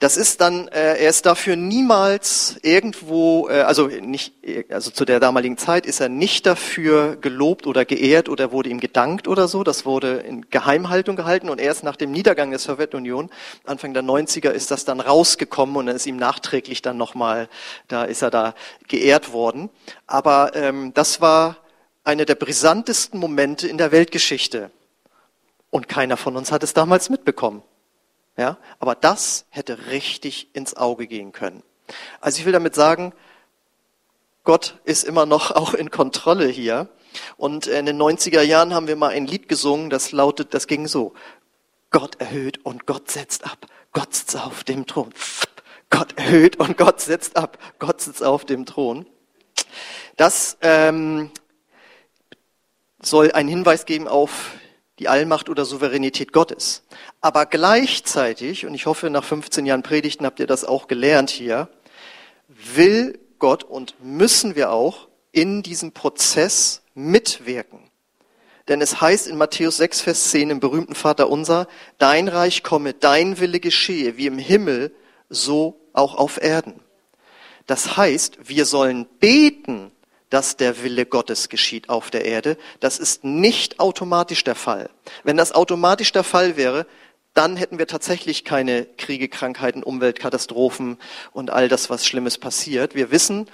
das 0.00 0.16
ist 0.16 0.40
dann, 0.40 0.68
äh, 0.68 0.96
er 0.96 1.10
ist 1.10 1.26
dafür 1.26 1.56
niemals 1.56 2.56
irgendwo, 2.62 3.48
äh, 3.48 3.62
also 3.62 3.88
nicht, 3.88 4.32
also 4.70 4.92
zu 4.92 5.04
der 5.04 5.18
damaligen 5.18 5.58
Zeit 5.58 5.86
ist 5.86 5.98
er 5.98 6.08
nicht 6.08 6.46
dafür 6.46 7.16
gelobt 7.16 7.66
oder 7.66 7.84
geehrt 7.84 8.28
oder 8.28 8.52
wurde 8.52 8.70
ihm 8.70 8.78
gedankt 8.78 9.26
oder 9.26 9.48
so. 9.48 9.64
Das 9.64 9.84
wurde 9.84 10.18
in 10.18 10.48
Geheimhaltung 10.50 11.16
gehalten 11.16 11.48
und 11.48 11.60
erst 11.60 11.82
nach 11.82 11.96
dem 11.96 12.12
Niedergang 12.12 12.50
der 12.50 12.60
Sowjetunion, 12.60 13.28
Anfang 13.64 13.92
der 13.92 14.04
90er, 14.04 14.50
ist 14.50 14.70
das 14.70 14.84
dann 14.84 15.00
rausgekommen 15.00 15.74
und 15.74 15.86
dann 15.86 15.96
ist 15.96 16.06
ihm 16.06 16.16
nachträglich 16.16 16.80
dann 16.80 16.96
nochmal, 16.96 17.48
da 17.88 18.04
ist 18.04 18.22
er 18.22 18.30
da 18.30 18.54
geehrt 18.86 19.32
worden. 19.32 19.68
Aber 20.06 20.54
ähm, 20.54 20.92
das 20.94 21.20
war 21.20 21.56
einer 22.08 22.24
der 22.24 22.36
brisantesten 22.36 23.20
Momente 23.20 23.68
in 23.68 23.76
der 23.76 23.92
Weltgeschichte. 23.92 24.70
Und 25.68 25.88
keiner 25.88 26.16
von 26.16 26.38
uns 26.38 26.50
hat 26.50 26.62
es 26.62 26.72
damals 26.72 27.10
mitbekommen. 27.10 27.62
Ja, 28.38 28.56
aber 28.78 28.94
das 28.94 29.44
hätte 29.50 29.88
richtig 29.88 30.48
ins 30.54 30.74
Auge 30.74 31.06
gehen 31.06 31.32
können. 31.32 31.62
Also 32.22 32.38
ich 32.38 32.46
will 32.46 32.52
damit 32.52 32.74
sagen, 32.74 33.12
Gott 34.42 34.78
ist 34.84 35.04
immer 35.04 35.26
noch 35.26 35.50
auch 35.54 35.74
in 35.74 35.90
Kontrolle 35.90 36.46
hier. 36.46 36.88
Und 37.36 37.66
in 37.66 37.84
den 37.84 38.00
90er 38.00 38.40
Jahren 38.40 38.72
haben 38.72 38.86
wir 38.88 38.96
mal 38.96 39.10
ein 39.10 39.26
Lied 39.26 39.46
gesungen, 39.46 39.90
das 39.90 40.10
lautet, 40.10 40.54
das 40.54 40.66
ging 40.66 40.86
so. 40.86 41.12
Gott 41.90 42.18
erhöht 42.20 42.64
und 42.64 42.86
Gott 42.86 43.10
setzt 43.10 43.44
ab. 43.44 43.66
Gott 43.92 44.14
sitzt 44.14 44.34
auf 44.34 44.64
dem 44.64 44.86
Thron. 44.86 45.12
Gott 45.90 46.16
erhöht 46.16 46.56
und 46.56 46.78
Gott 46.78 47.02
setzt 47.02 47.36
ab. 47.36 47.58
Gott 47.78 48.00
sitzt 48.00 48.24
auf 48.24 48.46
dem 48.46 48.64
Thron. 48.64 49.04
Das 50.16 50.56
ähm, 50.62 51.30
soll 53.00 53.32
einen 53.32 53.48
Hinweis 53.48 53.86
geben 53.86 54.08
auf 54.08 54.52
die 54.98 55.08
Allmacht 55.08 55.48
oder 55.48 55.64
Souveränität 55.64 56.32
Gottes. 56.32 56.82
Aber 57.20 57.46
gleichzeitig, 57.46 58.66
und 58.66 58.74
ich 58.74 58.86
hoffe, 58.86 59.10
nach 59.10 59.24
15 59.24 59.66
Jahren 59.66 59.82
Predigten 59.82 60.26
habt 60.26 60.40
ihr 60.40 60.46
das 60.46 60.64
auch 60.64 60.88
gelernt 60.88 61.30
hier, 61.30 61.68
will 62.48 63.18
Gott 63.38 63.64
und 63.64 63.94
müssen 64.02 64.56
wir 64.56 64.72
auch 64.72 65.08
in 65.30 65.62
diesem 65.62 65.92
Prozess 65.92 66.82
mitwirken. 66.94 67.80
Denn 68.66 68.82
es 68.82 69.00
heißt 69.00 69.28
in 69.28 69.38
Matthäus 69.38 69.78
6, 69.78 70.02
Vers 70.02 70.30
10 70.30 70.50
im 70.50 70.60
berühmten 70.60 70.94
Vater 70.94 71.30
unser, 71.30 71.68
dein 71.96 72.28
Reich 72.28 72.62
komme, 72.62 72.92
dein 72.92 73.38
Wille 73.40 73.60
geschehe, 73.60 74.16
wie 74.16 74.26
im 74.26 74.38
Himmel, 74.38 74.92
so 75.30 75.80
auch 75.92 76.16
auf 76.16 76.42
Erden. 76.42 76.80
Das 77.66 77.96
heißt, 77.96 78.48
wir 78.48 78.64
sollen 78.64 79.06
beten, 79.20 79.90
dass 80.30 80.56
der 80.56 80.82
Wille 80.82 81.06
Gottes 81.06 81.48
geschieht 81.48 81.88
auf 81.88 82.10
der 82.10 82.24
Erde. 82.24 82.56
Das 82.80 82.98
ist 82.98 83.24
nicht 83.24 83.80
automatisch 83.80 84.44
der 84.44 84.54
Fall. 84.54 84.90
Wenn 85.24 85.36
das 85.36 85.52
automatisch 85.52 86.12
der 86.12 86.24
Fall 86.24 86.56
wäre, 86.56 86.86
dann 87.34 87.56
hätten 87.56 87.78
wir 87.78 87.86
tatsächlich 87.86 88.44
keine 88.44 88.84
Kriege, 88.84 89.28
Krankheiten, 89.28 89.82
Umweltkatastrophen 89.82 90.98
und 91.32 91.50
all 91.50 91.68
das, 91.68 91.88
was 91.88 92.04
Schlimmes 92.04 92.38
passiert. 92.38 92.94
Wir 92.94 93.10
wissen, 93.10 93.48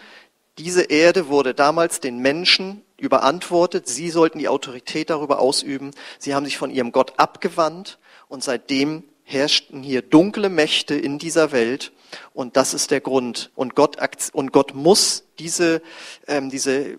diese 0.58 0.84
Erde 0.84 1.28
wurde 1.28 1.52
damals 1.52 2.00
den 2.00 2.18
Menschen 2.18 2.82
überantwortet. 2.96 3.88
Sie 3.88 4.10
sollten 4.10 4.38
die 4.38 4.48
Autorität 4.48 5.10
darüber 5.10 5.40
ausüben. 5.40 5.90
Sie 6.18 6.34
haben 6.34 6.44
sich 6.44 6.56
von 6.56 6.70
ihrem 6.70 6.92
Gott 6.92 7.14
abgewandt 7.18 7.98
und 8.28 8.42
seitdem 8.42 9.04
herrschten 9.24 9.82
hier 9.82 10.02
dunkle 10.02 10.48
Mächte 10.48 10.94
in 10.94 11.18
dieser 11.18 11.50
Welt 11.50 11.92
und 12.32 12.56
das 12.56 12.74
ist 12.74 12.90
der 12.90 13.00
Grund. 13.00 13.50
Und 13.54 13.74
Gott, 13.74 13.96
und 14.32 14.52
Gott 14.52 14.74
muss 14.74 15.24
diese, 15.38 15.82
ähm, 16.26 16.50
diese 16.50 16.98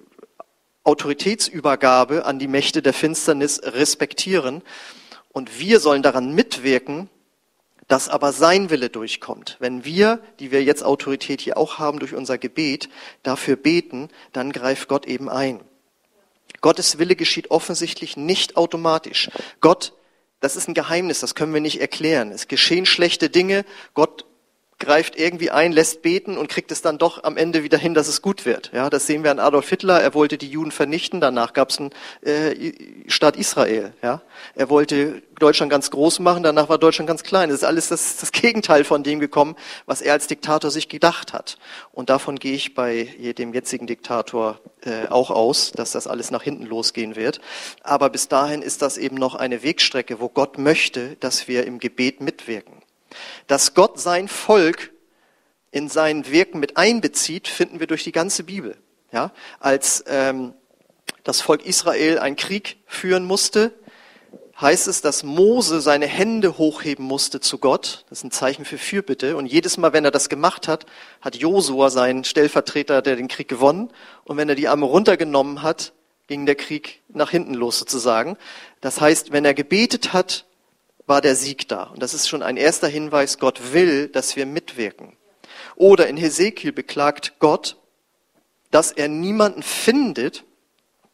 Autoritätsübergabe 0.84 2.26
an 2.26 2.40
die 2.40 2.48
Mächte 2.48 2.82
der 2.82 2.94
Finsternis 2.94 3.62
respektieren. 3.64 4.62
Und 5.32 5.60
wir 5.60 5.80
sollen 5.80 6.04
daran 6.04 6.34
mitwirken, 6.34 7.10
dass 7.88 8.10
aber 8.10 8.32
sein 8.32 8.70
Wille 8.70 8.90
durchkommt. 8.90 9.58
Wenn 9.60 9.86
wir, 9.86 10.20
die 10.40 10.52
wir 10.52 10.64
jetzt 10.64 10.84
Autorität 10.84 11.42
hier 11.42 11.58
auch 11.58 11.78
haben 11.78 12.00
durch 12.00 12.14
unser 12.14 12.38
Gebet, 12.38 12.90
dafür 13.24 13.56
beten, 13.56 14.10
dann 14.34 14.52
greift 14.52 14.88
Gott 14.88 15.06
eben 15.06 15.30
ein. 15.30 15.60
Gottes 16.62 16.98
Wille 16.98 17.16
geschieht 17.16 17.52
offensichtlich 17.52 18.18
nicht 18.18 18.58
automatisch. 18.58 19.30
Gott, 19.62 19.94
das 20.40 20.56
ist 20.56 20.68
ein 20.68 20.74
Geheimnis, 20.74 21.20
das 21.20 21.36
können 21.36 21.54
wir 21.54 21.62
nicht 21.62 21.80
erklären. 21.80 22.32
Es 22.32 22.48
geschehen 22.48 22.86
schlechte 22.86 23.30
Dinge, 23.30 23.66
Gott 23.94 24.26
greift 24.86 25.18
irgendwie 25.18 25.52
ein, 25.52 25.72
lässt 25.72 26.02
beten 26.02 26.38
und 26.38 26.48
kriegt 26.48 26.72
es 26.72 26.82
dann 26.82 26.98
doch 26.98 27.24
am 27.24 27.38
Ende 27.38 27.64
wieder 27.64 27.78
hin, 27.78 27.94
dass 27.94 28.08
es 28.08 28.22
gut 28.22 28.46
wird. 28.46 28.72
Ja, 28.74 28.90
das 28.90 29.08
sehen 29.08 29.24
wir 29.24 29.32
an 29.32 29.40
Adolf 29.40 29.68
Hitler. 29.68 30.00
Er 30.02 30.14
wollte 30.14 30.38
die 30.38 30.48
Juden 30.48 30.72
vernichten. 30.72 31.20
Danach 31.20 31.54
gab 31.54 31.70
es 31.70 31.80
einen 31.80 31.92
äh, 32.22 32.74
Staat 33.08 33.36
Israel. 33.36 33.94
Ja, 34.02 34.22
er 34.54 34.70
wollte 34.70 35.24
Deutschland 35.40 35.72
ganz 35.72 35.92
groß 35.92 36.20
machen. 36.20 36.44
Danach 36.44 36.70
war 36.70 36.78
Deutschland 36.78 37.08
ganz 37.08 37.24
klein. 37.24 37.50
Das 37.50 37.60
ist 37.60 37.64
alles 37.64 37.90
das, 37.90 38.18
das 38.18 38.32
Gegenteil 38.32 38.84
von 38.84 39.04
dem 39.04 39.20
gekommen, 39.20 39.56
was 39.86 40.02
er 40.02 40.14
als 40.14 40.28
Diktator 40.28 40.72
sich 40.72 40.88
gedacht 40.88 41.34
hat. 41.34 41.58
Und 41.92 42.10
davon 42.10 42.38
gehe 42.38 42.54
ich 42.54 42.76
bei 42.76 43.10
dem 43.38 43.54
jetzigen 43.54 43.88
Diktator 43.88 44.60
äh, 44.82 45.08
auch 45.10 45.32
aus, 45.32 45.72
dass 45.72 45.92
das 45.92 46.08
alles 46.08 46.32
nach 46.32 46.44
hinten 46.44 46.66
losgehen 46.66 47.16
wird. 47.16 47.42
Aber 47.82 48.10
bis 48.10 48.28
dahin 48.28 48.62
ist 48.62 48.82
das 48.82 48.98
eben 48.98 49.16
noch 49.16 49.36
eine 49.36 49.64
Wegstrecke, 49.64 50.20
wo 50.20 50.30
Gott 50.30 50.58
möchte, 50.58 51.18
dass 51.20 51.48
wir 51.48 51.66
im 51.66 51.80
Gebet 51.80 52.22
mitwirken. 52.22 52.85
Dass 53.48 53.74
Gott 53.74 54.00
sein 54.00 54.28
Volk 54.28 54.92
in 55.72 55.90
sein 55.90 56.30
Wirken 56.32 56.60
mit 56.60 56.78
einbezieht, 56.78 57.48
finden 57.48 57.80
wir 57.80 57.88
durch 57.88 58.04
die 58.04 58.12
ganze 58.12 58.44
Bibel. 58.44 58.78
Ja, 59.12 59.32
als 59.60 60.04
ähm, 60.08 60.54
das 61.24 61.42
Volk 61.42 61.66
Israel 61.66 62.20
einen 62.20 62.36
Krieg 62.36 62.78
führen 62.86 63.26
musste, 63.26 63.74
heißt 64.60 64.88
es, 64.88 65.02
dass 65.02 65.24
Mose 65.24 65.82
seine 65.82 66.08
Hände 66.08 66.58
hochheben 66.58 67.06
musste 67.06 67.42
zu 67.42 67.58
Gott. 67.58 68.06
Das 68.10 68.20
ist 68.20 68.24
ein 68.24 68.32
Zeichen 68.32 68.64
für 68.64 68.78
Fürbitte. 68.78 69.36
Und 69.36 69.48
jedes 69.48 69.78
Mal, 69.78 69.92
wenn 69.94 70.06
er 70.06 70.12
das 70.12 70.30
gemacht 70.30 70.68
hat, 70.68 70.86
hat 71.22 71.36
Josua, 71.36 71.90
sein 71.90 72.24
Stellvertreter, 72.24 73.02
der 73.02 73.16
den 73.18 73.28
Krieg 73.28 73.48
gewonnen. 73.48 73.92
Und 74.24 74.38
wenn 74.38 74.48
er 74.48 74.56
die 74.56 74.68
Arme 74.68 74.86
runtergenommen 74.86 75.62
hat, 75.62 75.94
ging 76.28 76.46
der 76.46 76.56
Krieg 76.56 77.02
nach 77.10 77.32
hinten 77.32 77.54
los 77.54 77.80
sozusagen. 77.80 78.38
Das 78.82 79.02
heißt, 79.02 79.32
wenn 79.32 79.46
er 79.46 79.54
gebetet 79.54 80.14
hat, 80.14 80.46
war 81.08 81.22
der 81.22 81.36
Sieg 81.36 81.68
da. 81.68 81.84
Und 81.84 82.02
das 82.02 82.14
ist 82.14 82.28
schon 82.28 82.42
ein 82.42 82.58
erster 82.58 82.88
Hinweis, 82.88 83.38
Gott 83.40 83.74
will, 83.74 84.08
dass 84.08 84.36
wir 84.36 84.46
mitwirken. 84.46 85.16
Oder 85.76 86.08
in 86.08 86.18
Hesekiel 86.18 86.72
beklagt 86.72 87.34
Gott, 87.40 87.78
dass 88.72 88.92
er 88.92 89.08
niemanden 89.08 89.64
findet, 89.64 90.44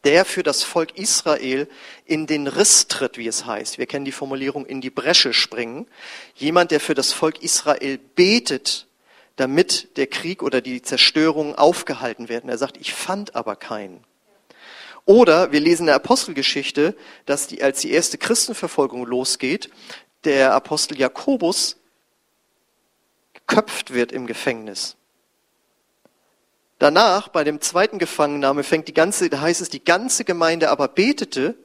der 0.04 0.24
für 0.24 0.42
das 0.42 0.64
Volk 0.64 0.98
Israel 0.98 1.68
in 2.04 2.26
den 2.26 2.48
Riss 2.48 2.88
tritt, 2.88 3.18
wie 3.18 3.28
es 3.28 3.46
heißt. 3.46 3.78
Wir 3.78 3.86
kennen 3.86 4.04
die 4.04 4.12
Formulierung 4.12 4.66
in 4.66 4.80
die 4.80 4.90
Bresche 4.90 5.32
springen. 5.32 5.86
Jemand, 6.34 6.70
der 6.70 6.80
für 6.80 6.94
das 6.94 7.12
Volk 7.12 7.42
Israel 7.42 7.98
betet, 7.98 8.88
damit 9.36 9.96
der 9.96 10.08
Krieg 10.08 10.42
oder 10.42 10.60
die 10.60 10.82
Zerstörung 10.82 11.54
aufgehalten 11.54 12.28
werden. 12.28 12.50
Er 12.50 12.58
sagt, 12.58 12.76
ich 12.78 12.92
fand 12.92 13.36
aber 13.36 13.56
keinen. 13.56 14.04
Oder 15.04 15.52
wir 15.52 15.60
lesen 15.60 15.82
in 15.82 15.86
der 15.86 15.96
Apostelgeschichte, 15.96 16.96
dass 17.26 17.48
die, 17.48 17.62
als 17.62 17.80
die 17.80 17.90
erste 17.90 18.18
Christenverfolgung 18.18 19.04
losgeht, 19.04 19.70
der 20.24 20.54
Apostel 20.54 20.98
Jakobus 20.98 21.76
geköpft 23.32 23.92
wird 23.92 24.12
im 24.12 24.26
Gefängnis. 24.26 24.96
Danach, 26.78 27.28
bei 27.28 27.44
dem 27.44 27.60
zweiten 27.60 27.98
Gefangennahme, 27.98 28.64
fängt 28.64 28.88
die 28.88 28.94
ganze, 28.94 29.30
da 29.30 29.40
heißt 29.40 29.60
es, 29.60 29.68
die 29.68 29.84
ganze 29.84 30.24
Gemeinde 30.24 30.70
aber 30.70 30.88
betete, 30.88 31.56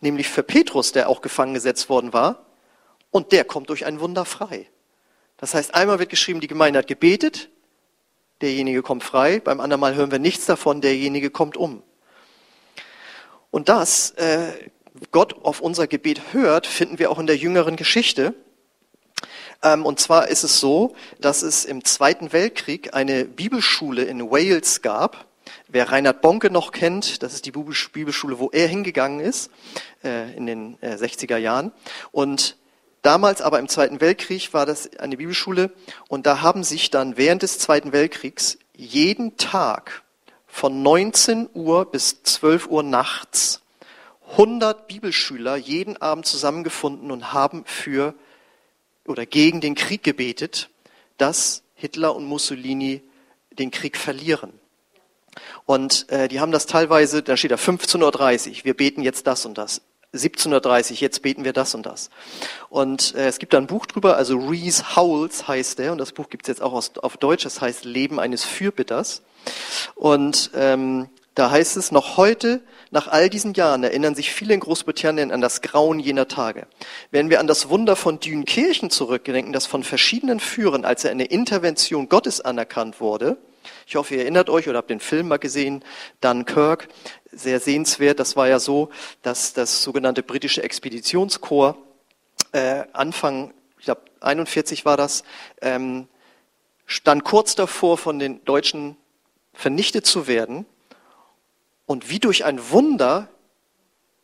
nämlich 0.00 0.28
für 0.28 0.42
Petrus, 0.42 0.92
der 0.92 1.08
auch 1.08 1.20
gefangen 1.20 1.54
gesetzt 1.54 1.88
worden 1.88 2.12
war, 2.12 2.46
und 3.10 3.32
der 3.32 3.44
kommt 3.44 3.68
durch 3.68 3.84
ein 3.84 4.00
Wunder 4.00 4.24
frei. 4.24 4.68
Das 5.36 5.54
heißt, 5.54 5.74
einmal 5.74 5.98
wird 5.98 6.08
geschrieben, 6.08 6.40
die 6.40 6.46
Gemeinde 6.46 6.78
hat 6.78 6.86
gebetet, 6.86 7.50
derjenige 8.40 8.82
kommt 8.82 9.04
frei, 9.04 9.40
beim 9.40 9.60
anderen 9.60 9.80
Mal 9.80 9.94
hören 9.94 10.10
wir 10.10 10.18
nichts 10.18 10.46
davon, 10.46 10.80
derjenige 10.80 11.30
kommt 11.30 11.56
um. 11.56 11.82
Und 13.52 13.68
das 13.68 14.12
äh, 14.12 14.70
Gott 15.12 15.44
auf 15.44 15.60
unser 15.60 15.86
Gebet 15.86 16.32
hört, 16.32 16.66
finden 16.66 16.98
wir 16.98 17.10
auch 17.10 17.18
in 17.18 17.26
der 17.26 17.36
jüngeren 17.36 17.76
Geschichte. 17.76 18.34
Ähm, 19.62 19.84
und 19.84 20.00
zwar 20.00 20.28
ist 20.28 20.42
es 20.42 20.58
so, 20.58 20.96
dass 21.20 21.42
es 21.42 21.66
im 21.66 21.84
Zweiten 21.84 22.32
Weltkrieg 22.32 22.94
eine 22.94 23.26
Bibelschule 23.26 24.04
in 24.04 24.30
Wales 24.30 24.80
gab. 24.80 25.26
Wer 25.68 25.92
Reinhard 25.92 26.22
Bonke 26.22 26.50
noch 26.50 26.72
kennt, 26.72 27.22
das 27.22 27.34
ist 27.34 27.44
die 27.44 27.52
Bibelschule, 27.52 28.38
wo 28.38 28.48
er 28.50 28.68
hingegangen 28.68 29.20
ist, 29.20 29.50
äh, 30.02 30.34
in 30.34 30.46
den 30.46 30.78
äh, 30.80 30.94
60er 30.94 31.36
Jahren. 31.36 31.72
Und 32.10 32.56
damals 33.02 33.42
aber 33.42 33.58
im 33.58 33.68
Zweiten 33.68 34.00
Weltkrieg 34.00 34.54
war 34.54 34.64
das 34.64 34.96
eine 34.96 35.18
Bibelschule 35.18 35.72
und 36.08 36.24
da 36.26 36.40
haben 36.40 36.64
sich 36.64 36.90
dann 36.90 37.18
während 37.18 37.42
des 37.42 37.58
Zweiten 37.58 37.92
Weltkriegs 37.92 38.58
jeden 38.74 39.36
Tag 39.36 40.01
von 40.52 40.82
19 40.82 41.48
Uhr 41.54 41.86
bis 41.86 42.22
12 42.24 42.68
Uhr 42.68 42.82
nachts 42.82 43.62
100 44.32 44.86
Bibelschüler 44.86 45.56
jeden 45.56 45.96
Abend 45.96 46.26
zusammengefunden 46.26 47.10
und 47.10 47.32
haben 47.32 47.64
für 47.64 48.14
oder 49.06 49.24
gegen 49.24 49.62
den 49.62 49.74
Krieg 49.74 50.02
gebetet, 50.04 50.68
dass 51.16 51.62
Hitler 51.74 52.14
und 52.14 52.26
Mussolini 52.26 53.02
den 53.50 53.70
Krieg 53.70 53.96
verlieren. 53.96 54.52
Und 55.64 56.08
äh, 56.10 56.28
die 56.28 56.38
haben 56.38 56.52
das 56.52 56.66
teilweise, 56.66 57.22
da 57.22 57.36
steht 57.38 57.50
da 57.50 57.56
15.30 57.56 58.50
Uhr, 58.50 58.64
wir 58.64 58.76
beten 58.76 59.02
jetzt 59.02 59.26
das 59.26 59.46
und 59.46 59.56
das. 59.56 59.80
1730, 60.12 61.00
jetzt 61.00 61.22
beten 61.22 61.44
wir 61.44 61.54
das 61.54 61.74
und 61.74 61.86
das. 61.86 62.10
Und 62.68 63.14
äh, 63.14 63.26
es 63.26 63.38
gibt 63.38 63.54
da 63.54 63.58
ein 63.58 63.66
Buch 63.66 63.86
drüber, 63.86 64.18
also 64.18 64.36
Reese 64.36 64.96
Howells 64.96 65.48
heißt 65.48 65.78
der, 65.78 65.92
und 65.92 65.98
das 65.98 66.12
Buch 66.12 66.28
gibt 66.28 66.44
es 66.44 66.48
jetzt 66.48 66.62
auch 66.62 66.74
aus, 66.74 66.92
auf 66.98 67.16
Deutsch, 67.16 67.44
das 67.44 67.62
heißt 67.62 67.86
Leben 67.86 68.20
eines 68.20 68.44
Fürbitters. 68.44 69.22
Und 69.94 70.50
ähm, 70.54 71.08
da 71.34 71.50
heißt 71.50 71.76
es, 71.76 71.92
noch 71.92 72.16
heute, 72.16 72.60
nach 72.90 73.08
all 73.08 73.30
diesen 73.30 73.54
Jahren, 73.54 73.84
erinnern 73.84 74.14
sich 74.14 74.32
viele 74.32 74.52
in 74.52 74.60
Großbritannien 74.60 75.32
an 75.32 75.40
das 75.40 75.62
Grauen 75.62 75.98
jener 75.98 76.28
Tage. 76.28 76.66
Wenn 77.10 77.30
wir 77.30 77.40
an 77.40 77.46
das 77.46 77.70
Wunder 77.70 77.96
von 77.96 78.20
Dünkirchen 78.20 78.90
zurückdenken, 78.90 79.52
das 79.52 79.66
von 79.66 79.82
verschiedenen 79.82 80.40
Führern 80.40 80.84
als 80.84 81.06
eine 81.06 81.24
Intervention 81.24 82.08
Gottes 82.08 82.42
anerkannt 82.42 83.00
wurde, 83.00 83.38
ich 83.86 83.96
hoffe, 83.96 84.14
ihr 84.14 84.22
erinnert 84.22 84.50
euch 84.50 84.68
oder 84.68 84.78
habt 84.78 84.90
den 84.90 85.00
Film 85.00 85.28
mal 85.28 85.38
gesehen, 85.38 85.84
Dunkirk, 86.20 86.88
sehr 87.30 87.60
sehenswert. 87.60 88.18
Das 88.18 88.36
war 88.36 88.48
ja 88.48 88.58
so, 88.58 88.90
dass 89.22 89.52
das 89.52 89.82
sogenannte 89.82 90.22
britische 90.22 90.62
Expeditionskorps 90.62 91.78
äh, 92.52 92.84
Anfang, 92.92 93.54
ich 93.78 93.86
glaube 93.86 94.02
41 94.20 94.84
war 94.84 94.96
das, 94.96 95.24
ähm, 95.60 96.08
stand 96.86 97.24
kurz 97.24 97.54
davor, 97.54 97.98
von 97.98 98.18
den 98.18 98.44
Deutschen 98.44 98.96
vernichtet 99.52 100.06
zu 100.06 100.26
werden. 100.26 100.66
Und 101.86 102.10
wie 102.10 102.18
durch 102.18 102.44
ein 102.44 102.70
Wunder 102.70 103.28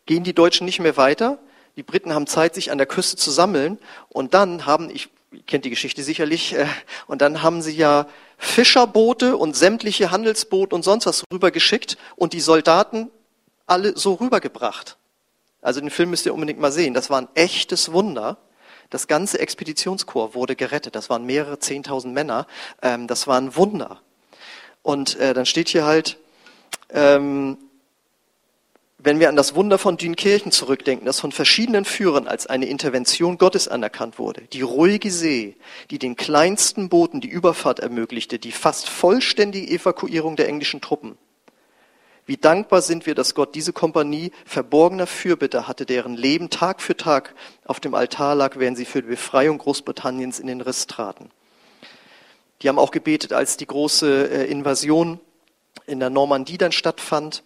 gehen 0.07 0.25
die 0.25 0.35
Deutschen 0.35 0.65
nicht 0.65 0.81
mehr 0.81 0.97
weiter. 0.97 1.39
Die 1.77 1.83
Briten 1.83 2.15
haben 2.15 2.27
Zeit, 2.27 2.55
sich 2.55 2.71
an 2.71 2.79
der 2.79 2.87
Küste 2.87 3.17
zu 3.17 3.31
sammeln. 3.31 3.79
Und 4.09 4.35
dann 4.35 4.67
haben, 4.67 4.91
ich 4.91 5.11
ihr 5.33 5.43
kennt 5.43 5.65
die 5.65 5.71
Geschichte 5.71 6.03
sicherlich, 6.03 6.55
äh, 6.55 6.67
und 7.07 7.23
dann 7.23 7.43
haben 7.43 7.63
sie 7.63 7.77
ja 7.77 8.07
Fischerboote 8.39 9.37
und 9.37 9.57
sämtliche 9.57 10.11
Handelsboote 10.11 10.75
und 10.75 10.83
sonst 10.83 11.07
was 11.07 11.25
rübergeschickt 11.33 11.99
und 12.17 12.33
die 12.33 12.41
Soldaten 12.41 13.11
alle 13.67 13.97
so 13.97 14.15
rübergebracht. 14.15 14.97
Also 15.61 15.81
den 15.81 15.91
Film 15.91 16.11
müsst 16.11 16.25
ihr 16.25 16.33
unbedingt 16.33 16.61
mal 16.61 16.73
sehen. 16.73 16.95
Das 16.95 17.11
war 17.11 17.21
ein 17.21 17.29
echtes 17.35 17.93
Wunder. 17.93 18.39
Das 18.91 19.07
ganze 19.07 19.39
Expeditionskorps 19.41 20.35
wurde 20.35 20.57
gerettet. 20.57 20.95
Das 20.95 21.11
waren 21.11 21.27
mehrere 21.27 21.59
Zehntausend 21.59 22.15
Männer. 22.15 22.47
Ähm, 22.81 23.07
das 23.07 23.27
war 23.27 23.39
ein 23.39 23.55
Wunder. 23.57 24.01
Und 24.83 25.19
äh, 25.19 25.35
dann 25.35 25.47
steht 25.47 25.69
hier 25.69 25.85
halt, 25.85 26.19
ähm, 26.91 27.59
wenn 29.01 29.21
wir 29.21 29.29
an 29.29 29.37
das 29.37 29.55
Wunder 29.55 29.79
von 29.79 29.97
Dünkirchen 29.97 30.51
zurückdenken, 30.51 31.07
das 31.07 31.21
von 31.21 31.31
verschiedenen 31.31 31.85
Führern 31.85 32.27
als 32.27 32.49
eine 32.49 32.67
Intervention 32.67 33.39
Gottes 33.39 33.69
anerkannt 33.69 34.19
wurde, 34.19 34.43
die 34.53 34.63
ruhige 34.63 35.13
See, 35.13 35.57
die 35.91 36.01
den 36.01 36.17
kleinsten 36.17 36.89
Booten 36.89 37.21
die 37.21 37.29
Überfahrt 37.29 37.79
ermöglichte, 37.79 38.41
die 38.41 38.51
fast 38.51 38.89
vollständige 38.89 39.73
Evakuierung 39.73 40.35
der 40.35 40.49
englischen 40.49 40.81
Truppen. 40.81 41.17
Wie 42.27 42.37
dankbar 42.37 42.83
sind 42.83 43.07
wir, 43.07 43.15
dass 43.15 43.35
Gott 43.35 43.55
diese 43.55 43.73
Kompanie 43.73 44.33
verborgener 44.45 45.07
Fürbitter 45.07 45.69
hatte, 45.69 45.87
deren 45.87 46.15
Leben 46.15 46.51
Tag 46.51 46.83
für 46.83 46.97
Tag 46.97 47.35
auf 47.65 47.81
dem 47.81 47.95
Altar 47.95 48.35
lag, 48.35 48.59
während 48.59 48.77
sie 48.77 48.85
für 48.85 49.01
die 49.01 49.09
Befreiung 49.09 49.59
Großbritanniens 49.59 50.41
in 50.41 50.49
den 50.49 50.61
Riss 50.61 50.87
traten. 50.87 51.31
Die 52.63 52.69
haben 52.69 52.79
auch 52.79 52.91
gebetet, 52.91 53.33
als 53.33 53.57
die 53.57 53.67
große 53.67 54.31
äh, 54.31 54.51
Invasion 54.51 55.21
in 55.87 56.01
der 56.01 56.11
Normandie 56.11 56.59
dann 56.59 56.73
stattfand 56.73 57.43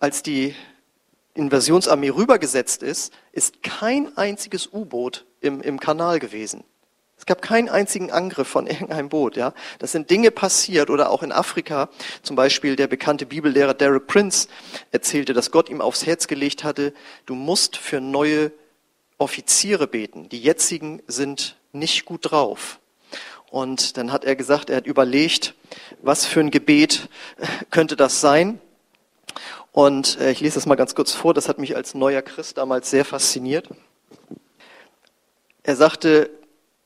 als 0.00 0.22
die 0.22 0.54
Invasionsarmee 1.34 2.10
rübergesetzt 2.10 2.82
ist, 2.82 3.12
ist 3.32 3.62
kein 3.62 4.16
einziges 4.16 4.68
U-Boot 4.72 5.26
im, 5.40 5.60
im 5.60 5.80
Kanal 5.80 6.18
gewesen. 6.18 6.64
Es 7.16 7.26
gab 7.26 7.42
keinen 7.42 7.68
einzigen 7.68 8.10
Angriff 8.10 8.48
von 8.48 8.66
irgendeinem 8.68 9.08
Boot. 9.08 9.36
Ja, 9.36 9.52
das 9.78 9.92
sind 9.92 10.10
Dinge 10.10 10.30
passiert 10.30 10.90
oder 10.90 11.10
auch 11.10 11.22
in 11.22 11.32
Afrika. 11.32 11.88
Zum 12.22 12.36
Beispiel 12.36 12.76
der 12.76 12.86
bekannte 12.86 13.26
Bibellehrer 13.26 13.74
Derek 13.74 14.06
Prince 14.06 14.48
erzählte, 14.92 15.32
dass 15.32 15.50
Gott 15.50 15.68
ihm 15.68 15.80
aufs 15.80 16.06
Herz 16.06 16.26
gelegt 16.26 16.64
hatte: 16.64 16.92
Du 17.26 17.34
musst 17.34 17.76
für 17.76 18.00
neue 18.00 18.52
Offiziere 19.18 19.88
beten. 19.88 20.28
Die 20.28 20.40
jetzigen 20.40 21.02
sind 21.08 21.56
nicht 21.72 22.04
gut 22.04 22.30
drauf. 22.30 22.78
Und 23.50 23.96
dann 23.96 24.12
hat 24.12 24.24
er 24.24 24.36
gesagt, 24.36 24.70
er 24.70 24.76
hat 24.76 24.86
überlegt, 24.86 25.54
was 26.02 26.26
für 26.26 26.40
ein 26.40 26.50
Gebet 26.50 27.08
könnte 27.70 27.96
das 27.96 28.20
sein? 28.20 28.60
Und 29.72 30.18
äh, 30.20 30.30
ich 30.32 30.40
lese 30.40 30.56
das 30.56 30.66
mal 30.66 30.74
ganz 30.74 30.94
kurz 30.94 31.12
vor, 31.12 31.34
das 31.34 31.48
hat 31.48 31.58
mich 31.58 31.76
als 31.76 31.94
neuer 31.94 32.22
Christ 32.22 32.58
damals 32.58 32.90
sehr 32.90 33.04
fasziniert. 33.04 33.68
Er 35.62 35.76
sagte, 35.76 36.30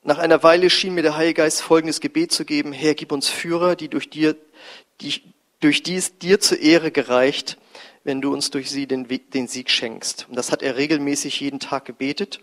nach 0.03 0.18
einer 0.18 0.42
Weile 0.42 0.68
schien 0.68 0.94
mir 0.94 1.03
der 1.03 1.16
Heilige 1.16 1.42
Geist 1.42 1.62
folgendes 1.62 2.01
Gebet 2.01 2.33
zu 2.33 2.44
geben, 2.44 2.72
Herr, 2.72 2.94
gib 2.94 3.12
uns 3.12 3.29
Führer, 3.29 3.77
die 3.77 3.88
durch 3.88 4.11
dir, 4.11 4.37
die, 5.01 5.22
durch 5.61 5.83
die 5.83 5.96
es 5.96 6.18
dir 6.18 6.40
zur 6.40 6.59
Ehre 6.59 6.90
gereicht, 6.90 7.57
wenn 8.04 8.20
du 8.20 8.32
uns 8.32 8.50
durch 8.50 8.70
sie 8.70 8.86
den, 8.86 9.06
den 9.06 9.48
Sieg 9.48 9.70
schenkst. 9.70 10.26
Und 10.28 10.36
das 10.36 10.50
hat 10.50 10.62
er 10.62 10.76
regelmäßig 10.76 11.40
jeden 11.40 11.60
Tag 11.60 11.84
gebetet. 11.84 12.40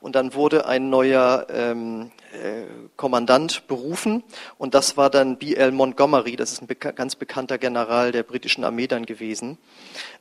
Und 0.00 0.16
dann 0.16 0.34
wurde 0.34 0.66
ein 0.66 0.90
neuer 0.90 1.46
ähm, 1.50 2.10
äh, 2.32 2.64
Kommandant 2.96 3.66
berufen. 3.66 4.24
Und 4.58 4.74
das 4.74 4.96
war 4.96 5.10
dann 5.10 5.38
B.L. 5.38 5.72
Montgomery. 5.72 6.36
Das 6.36 6.52
ist 6.52 6.62
ein 6.62 6.66
beka 6.66 6.92
ganz 6.92 7.16
bekannter 7.16 7.58
General 7.58 8.12
der 8.12 8.22
britischen 8.22 8.64
Armee 8.64 8.86
dann 8.86 9.06
gewesen. 9.06 9.58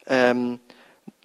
Ähm, 0.08 0.60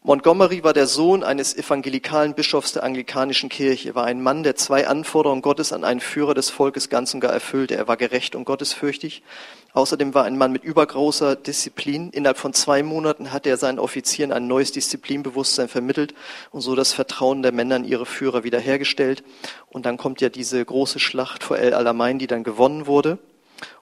Montgomery 0.07 0.62
war 0.62 0.73
der 0.73 0.87
Sohn 0.87 1.25
eines 1.25 1.57
evangelikalen 1.57 2.35
Bischofs 2.35 2.71
der 2.71 2.85
anglikanischen 2.85 3.49
Kirche. 3.49 3.88
Er 3.88 3.95
war 3.97 4.05
ein 4.05 4.23
Mann, 4.23 4.45
der 4.45 4.55
zwei 4.55 4.87
Anforderungen 4.87 5.42
Gottes 5.42 5.73
an 5.73 5.83
einen 5.83 5.99
Führer 5.99 6.33
des 6.33 6.49
Volkes 6.49 6.88
ganz 6.88 7.12
und 7.12 7.19
gar 7.19 7.33
erfüllte. 7.33 7.75
Er 7.75 7.88
war 7.88 7.97
gerecht 7.97 8.37
und 8.37 8.45
gottesfürchtig. 8.45 9.25
Außerdem 9.73 10.14
war 10.14 10.23
ein 10.23 10.38
Mann 10.38 10.53
mit 10.53 10.62
übergroßer 10.62 11.35
Disziplin. 11.35 12.11
Innerhalb 12.11 12.38
von 12.38 12.53
zwei 12.53 12.85
Monaten 12.85 13.33
hatte 13.33 13.49
er 13.49 13.57
seinen 13.57 13.81
Offizieren 13.81 14.31
ein 14.31 14.47
neues 14.47 14.71
Disziplinbewusstsein 14.71 15.66
vermittelt 15.66 16.14
und 16.53 16.61
so 16.61 16.77
das 16.77 16.92
Vertrauen 16.92 17.42
der 17.42 17.51
Männer 17.51 17.75
in 17.75 17.85
ihre 17.85 18.07
Führer 18.07 18.45
wiederhergestellt. 18.45 19.25
Und 19.71 19.87
dann 19.87 19.97
kommt 19.97 20.21
ja 20.21 20.29
diese 20.29 20.64
große 20.64 21.01
Schlacht 21.01 21.42
vor 21.42 21.59
El 21.59 21.75
Alamein, 21.75 22.21
die 22.21 22.29
dann 22.29 22.45
gewonnen 22.45 22.87
wurde. 22.87 23.19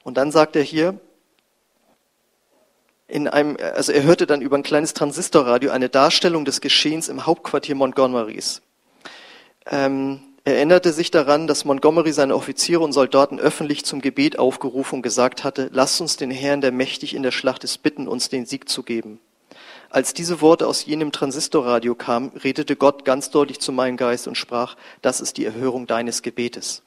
Und 0.04 0.16
dann 0.16 0.32
sagt 0.32 0.56
er 0.56 0.62
hier, 0.62 0.98
in 3.14 3.28
einem, 3.28 3.56
also 3.60 3.92
er 3.92 4.02
hörte 4.02 4.26
dann 4.26 4.42
über 4.42 4.56
ein 4.56 4.64
kleines 4.64 4.92
Transistorradio 4.92 5.70
eine 5.70 5.88
Darstellung 5.88 6.44
des 6.44 6.60
Geschehens 6.60 7.08
im 7.08 7.26
Hauptquartier 7.26 7.76
Montgomerys. 7.76 8.60
Ähm, 9.70 10.20
er 10.42 10.56
erinnerte 10.56 10.92
sich 10.92 11.12
daran, 11.12 11.46
dass 11.46 11.64
Montgomery 11.64 12.12
seine 12.12 12.34
Offiziere 12.34 12.82
und 12.82 12.92
Soldaten 12.92 13.38
öffentlich 13.38 13.84
zum 13.84 14.00
Gebet 14.00 14.36
aufgerufen 14.40 14.96
und 14.96 15.02
gesagt 15.02 15.44
hatte, 15.44 15.70
lasst 15.72 16.00
uns 16.00 16.16
den 16.16 16.32
Herrn, 16.32 16.60
der 16.60 16.72
mächtig 16.72 17.14
in 17.14 17.22
der 17.22 17.30
Schlacht 17.30 17.62
ist, 17.62 17.84
bitten, 17.84 18.08
uns 18.08 18.30
den 18.30 18.46
Sieg 18.46 18.68
zu 18.68 18.82
geben. 18.82 19.20
Als 19.90 20.12
diese 20.12 20.40
Worte 20.40 20.66
aus 20.66 20.84
jenem 20.84 21.12
Transistorradio 21.12 21.94
kamen, 21.94 22.32
redete 22.42 22.74
Gott 22.74 23.04
ganz 23.04 23.30
deutlich 23.30 23.60
zu 23.60 23.70
meinem 23.70 23.96
Geist 23.96 24.26
und 24.26 24.36
sprach, 24.36 24.74
das 25.02 25.20
ist 25.20 25.36
die 25.36 25.44
Erhörung 25.44 25.86
deines 25.86 26.22
Gebetes. 26.22 26.82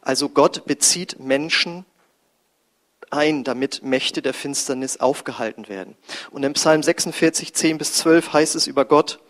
Also 0.00 0.30
Gott 0.30 0.64
bezieht 0.64 1.20
Menschen 1.20 1.84
ein, 3.10 3.44
damit 3.44 3.82
Mächte 3.82 4.22
der 4.22 4.34
Finsternis 4.34 4.98
aufgehalten 4.98 5.68
werden. 5.68 5.96
Und 6.30 6.42
im 6.42 6.54
Psalm 6.54 6.82
46, 6.82 7.54
10 7.54 7.78
bis 7.78 7.94
12 7.94 8.32
heißt 8.32 8.54
es 8.54 8.66
über 8.66 8.84
Gott, 8.84 9.20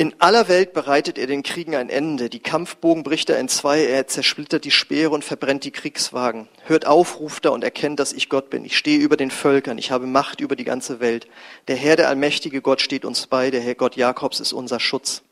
in 0.00 0.14
aller 0.18 0.48
Welt 0.48 0.72
bereitet 0.72 1.18
er 1.18 1.26
den 1.26 1.42
Kriegen 1.42 1.74
ein 1.74 1.90
Ende. 1.90 2.30
Die 2.30 2.38
Kampfbogen 2.38 3.02
bricht 3.02 3.28
er 3.28 3.38
in 3.38 3.48
zwei, 3.48 3.84
er 3.84 4.06
zersplittert 4.06 4.64
die 4.64 4.70
Speere 4.70 5.10
und 5.10 5.24
verbrennt 5.24 5.64
die 5.64 5.72
Kriegswagen. 5.72 6.48
Hört 6.64 6.86
auf, 6.86 7.20
ruft 7.20 7.44
er 7.44 7.52
und 7.52 7.62
erkennt, 7.62 8.00
dass 8.00 8.14
ich 8.14 8.30
Gott 8.30 8.48
bin. 8.48 8.64
Ich 8.64 8.78
stehe 8.78 8.98
über 8.98 9.18
den 9.18 9.30
Völkern, 9.30 9.76
ich 9.76 9.90
habe 9.90 10.06
Macht 10.06 10.40
über 10.40 10.56
die 10.56 10.64
ganze 10.64 11.00
Welt. 11.00 11.26
Der 11.68 11.76
Herr, 11.76 11.96
der 11.96 12.08
allmächtige 12.08 12.62
Gott 12.62 12.80
steht 12.80 13.04
uns 13.04 13.26
bei, 13.26 13.50
der 13.50 13.60
Herr 13.60 13.74
Gott 13.74 13.94
Jakobs 13.94 14.40
ist 14.40 14.54
unser 14.54 14.80
Schutz. 14.80 15.22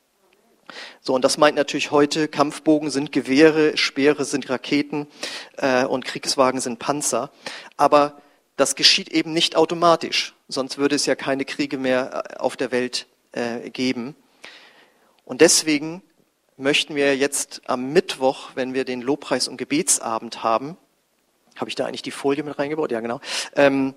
So, 1.01 1.15
und 1.15 1.25
das 1.25 1.39
meint 1.39 1.57
natürlich 1.57 1.91
heute, 1.91 2.29
Kampfbogen 2.29 2.91
sind 2.91 3.13
Gewehre, 3.13 3.77
Speere 3.77 4.25
sind 4.25 4.49
Raketen 4.51 5.07
äh, 5.57 5.85
und 5.85 6.05
Kriegswagen 6.05 6.61
sind 6.61 6.79
Panzer. 6.79 7.31
Aber 7.77 8.21
das 8.57 8.75
geschieht 8.75 9.09
eben 9.09 9.33
nicht 9.33 9.57
automatisch, 9.57 10.35
sonst 10.49 10.79
würde 10.79 10.97
es 10.97 11.07
ja 11.07 11.15
keine 11.15 11.45
Kriege 11.45 11.79
mehr 11.79 12.25
äh, 12.31 12.37
auf 12.37 12.57
der 12.57 12.71
Welt 12.73 13.07
äh, 13.33 13.71
geben. 13.71 14.17
Und 15.25 15.41
deswegen 15.41 16.03
möchten 16.57 16.95
wir 16.95 17.17
jetzt 17.17 17.63
am 17.67 17.93
Mittwoch, 17.93 18.51
wenn 18.55 18.75
wir 18.75 18.85
den 18.85 19.03
Lobpreis- 19.03 19.49
und 19.49 19.57
Gebetsabend 19.57 20.43
haben, 20.43 20.77
habe 21.57 21.71
ich 21.71 21.75
da 21.75 21.87
eigentlich 21.87 22.03
die 22.03 22.11
Folie 22.11 22.45
mit 22.45 22.59
reingebaut? 22.59 22.93
Ja, 22.93 23.01
genau. 23.01 23.21
Ähm, 23.57 23.95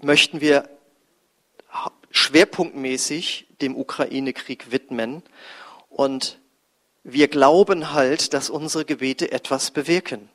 möchten 0.00 0.40
wir 0.40 0.68
schwerpunktmäßig 2.10 3.47
dem 3.60 3.76
Ukraine-Krieg 3.76 4.70
widmen. 4.70 5.22
Und 5.90 6.38
wir 7.04 7.28
glauben 7.28 7.92
halt, 7.92 8.34
dass 8.34 8.50
unsere 8.50 8.84
Gebete 8.84 9.32
etwas 9.32 9.70
bewirken. 9.70 10.28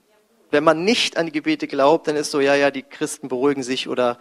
Wenn 0.51 0.63
man 0.63 0.83
nicht 0.83 1.17
an 1.17 1.27
die 1.27 1.31
Gebete 1.31 1.67
glaubt, 1.67 2.07
dann 2.07 2.15
ist 2.15 2.31
so, 2.31 2.39
ja, 2.39 2.55
ja, 2.55 2.71
die 2.71 2.83
Christen 2.83 3.27
beruhigen 3.27 3.63
sich 3.63 3.87
oder 3.87 4.19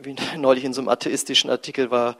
wie 0.00 0.16
neulich 0.36 0.64
in 0.64 0.72
so 0.72 0.80
einem 0.80 0.88
atheistischen 0.88 1.50
Artikel 1.50 1.90
war, 1.90 2.16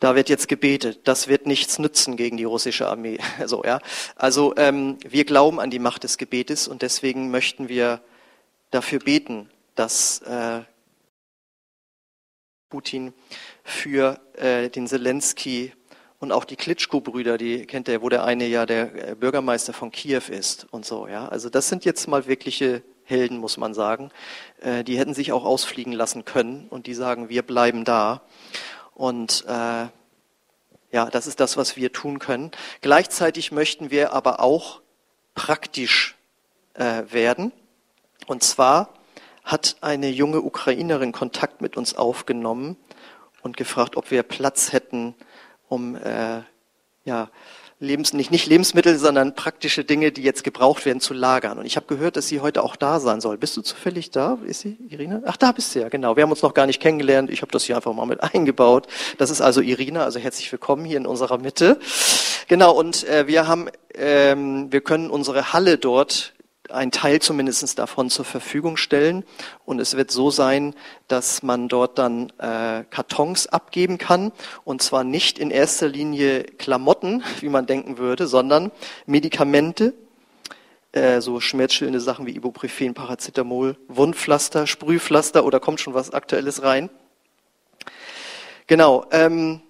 da 0.00 0.14
wird 0.14 0.30
jetzt 0.30 0.48
gebetet, 0.48 1.00
das 1.04 1.28
wird 1.28 1.46
nichts 1.46 1.78
nützen 1.78 2.16
gegen 2.16 2.38
die 2.38 2.44
russische 2.44 2.88
Armee. 2.88 3.18
So, 3.46 3.62
ja. 3.64 3.80
Also 4.16 4.54
ähm, 4.56 4.96
wir 5.06 5.24
glauben 5.24 5.60
an 5.60 5.70
die 5.70 5.78
Macht 5.78 6.04
des 6.04 6.16
Gebetes 6.16 6.68
und 6.68 6.82
deswegen 6.82 7.30
möchten 7.30 7.68
wir 7.68 8.00
dafür 8.70 8.98
beten, 8.98 9.50
dass 9.74 10.20
äh, 10.22 10.60
Putin 12.70 13.12
für 13.64 14.20
äh, 14.34 14.70
den 14.70 14.86
Zelensky 14.86 15.72
und 16.20 16.32
auch 16.32 16.44
die 16.44 16.56
Klitschko-Brüder, 16.56 17.36
die 17.36 17.66
kennt 17.66 17.88
er, 17.88 18.00
wo 18.00 18.08
der 18.08 18.24
eine 18.24 18.46
ja 18.46 18.64
der 18.64 19.10
äh, 19.10 19.14
Bürgermeister 19.14 19.72
von 19.72 19.90
Kiew 19.90 20.22
ist 20.30 20.66
und 20.70 20.86
so. 20.86 21.08
Ja, 21.08 21.28
also 21.28 21.50
das 21.50 21.68
sind 21.68 21.84
jetzt 21.84 22.06
mal 22.06 22.26
wirkliche 22.26 22.82
Helden, 23.04 23.38
muss 23.38 23.56
man 23.56 23.74
sagen. 23.74 24.10
Äh, 24.60 24.84
die 24.84 24.98
hätten 24.98 25.14
sich 25.14 25.32
auch 25.32 25.44
ausfliegen 25.44 25.92
lassen 25.92 26.24
können 26.24 26.68
und 26.70 26.86
die 26.86 26.94
sagen, 26.94 27.28
wir 27.28 27.42
bleiben 27.42 27.84
da. 27.84 28.22
Und 28.94 29.44
äh, 29.48 29.88
ja, 30.92 31.06
das 31.10 31.26
ist 31.26 31.40
das, 31.40 31.56
was 31.56 31.76
wir 31.76 31.92
tun 31.92 32.18
können. 32.18 32.50
Gleichzeitig 32.82 33.50
möchten 33.50 33.90
wir 33.90 34.12
aber 34.12 34.40
auch 34.40 34.80
praktisch 35.34 36.16
äh, 36.74 37.02
werden. 37.10 37.52
Und 38.26 38.44
zwar 38.44 38.94
hat 39.50 39.76
eine 39.80 40.08
junge 40.08 40.40
Ukrainerin 40.42 41.12
Kontakt 41.12 41.60
mit 41.60 41.76
uns 41.76 41.96
aufgenommen 41.96 42.76
und 43.42 43.56
gefragt, 43.56 43.96
ob 43.96 44.10
wir 44.10 44.22
Platz 44.22 44.72
hätten, 44.72 45.14
um 45.68 45.96
äh, 45.96 46.42
ja, 47.04 47.30
Lebens, 47.82 48.12
nicht, 48.12 48.30
nicht 48.30 48.46
Lebensmittel, 48.46 48.98
sondern 48.98 49.34
praktische 49.34 49.84
Dinge, 49.84 50.12
die 50.12 50.22
jetzt 50.22 50.44
gebraucht 50.44 50.84
werden, 50.84 51.00
zu 51.00 51.14
lagern. 51.14 51.58
Und 51.58 51.64
ich 51.64 51.76
habe 51.76 51.86
gehört, 51.86 52.16
dass 52.16 52.28
sie 52.28 52.40
heute 52.40 52.62
auch 52.62 52.76
da 52.76 53.00
sein 53.00 53.22
soll. 53.22 53.38
Bist 53.38 53.56
du 53.56 53.62
zufällig 53.62 54.10
da? 54.10 54.38
Ist 54.44 54.60
sie, 54.60 54.76
Irina? 54.88 55.22
Ach, 55.24 55.38
da 55.38 55.50
bist 55.52 55.74
du 55.74 55.80
ja, 55.80 55.88
genau. 55.88 56.14
Wir 56.14 56.24
haben 56.24 56.30
uns 56.30 56.42
noch 56.42 56.52
gar 56.52 56.66
nicht 56.66 56.80
kennengelernt. 56.80 57.30
Ich 57.30 57.40
habe 57.40 57.50
das 57.50 57.64
hier 57.64 57.76
einfach 57.76 57.94
mal 57.94 58.04
mit 58.04 58.22
eingebaut. 58.34 58.86
Das 59.16 59.30
ist 59.30 59.40
also 59.40 59.62
Irina, 59.62 60.04
also 60.04 60.18
herzlich 60.20 60.52
willkommen 60.52 60.84
hier 60.84 60.98
in 60.98 61.06
unserer 61.06 61.38
Mitte. 61.38 61.80
Genau, 62.48 62.72
und 62.72 63.08
äh, 63.08 63.26
wir 63.26 63.48
haben, 63.48 63.70
ähm, 63.94 64.70
wir 64.70 64.82
können 64.82 65.08
unsere 65.08 65.54
Halle 65.54 65.78
dort 65.78 66.34
ein 66.72 66.90
Teil 66.90 67.20
zumindest 67.20 67.78
davon 67.78 68.10
zur 68.10 68.24
Verfügung 68.24 68.76
stellen. 68.76 69.24
Und 69.64 69.80
es 69.80 69.96
wird 69.96 70.10
so 70.10 70.30
sein, 70.30 70.74
dass 71.08 71.42
man 71.42 71.68
dort 71.68 71.98
dann 71.98 72.30
äh, 72.38 72.84
Kartons 72.90 73.46
abgeben 73.46 73.98
kann. 73.98 74.32
Und 74.64 74.82
zwar 74.82 75.04
nicht 75.04 75.38
in 75.38 75.50
erster 75.50 75.88
Linie 75.88 76.44
Klamotten, 76.44 77.22
wie 77.40 77.48
man 77.48 77.66
denken 77.66 77.98
würde, 77.98 78.26
sondern 78.26 78.70
Medikamente, 79.06 79.94
äh, 80.92 81.20
so 81.20 81.40
schmerzstillende 81.40 82.00
Sachen 82.00 82.26
wie 82.26 82.34
Ibuprofen, 82.34 82.94
Paracetamol, 82.94 83.76
Wundpflaster, 83.88 84.66
Sprühpflaster 84.66 85.44
oder 85.44 85.60
kommt 85.60 85.80
schon 85.80 85.94
was 85.94 86.12
Aktuelles 86.12 86.62
rein. 86.62 86.90
Genau. 88.66 89.06
Ähm, 89.10 89.62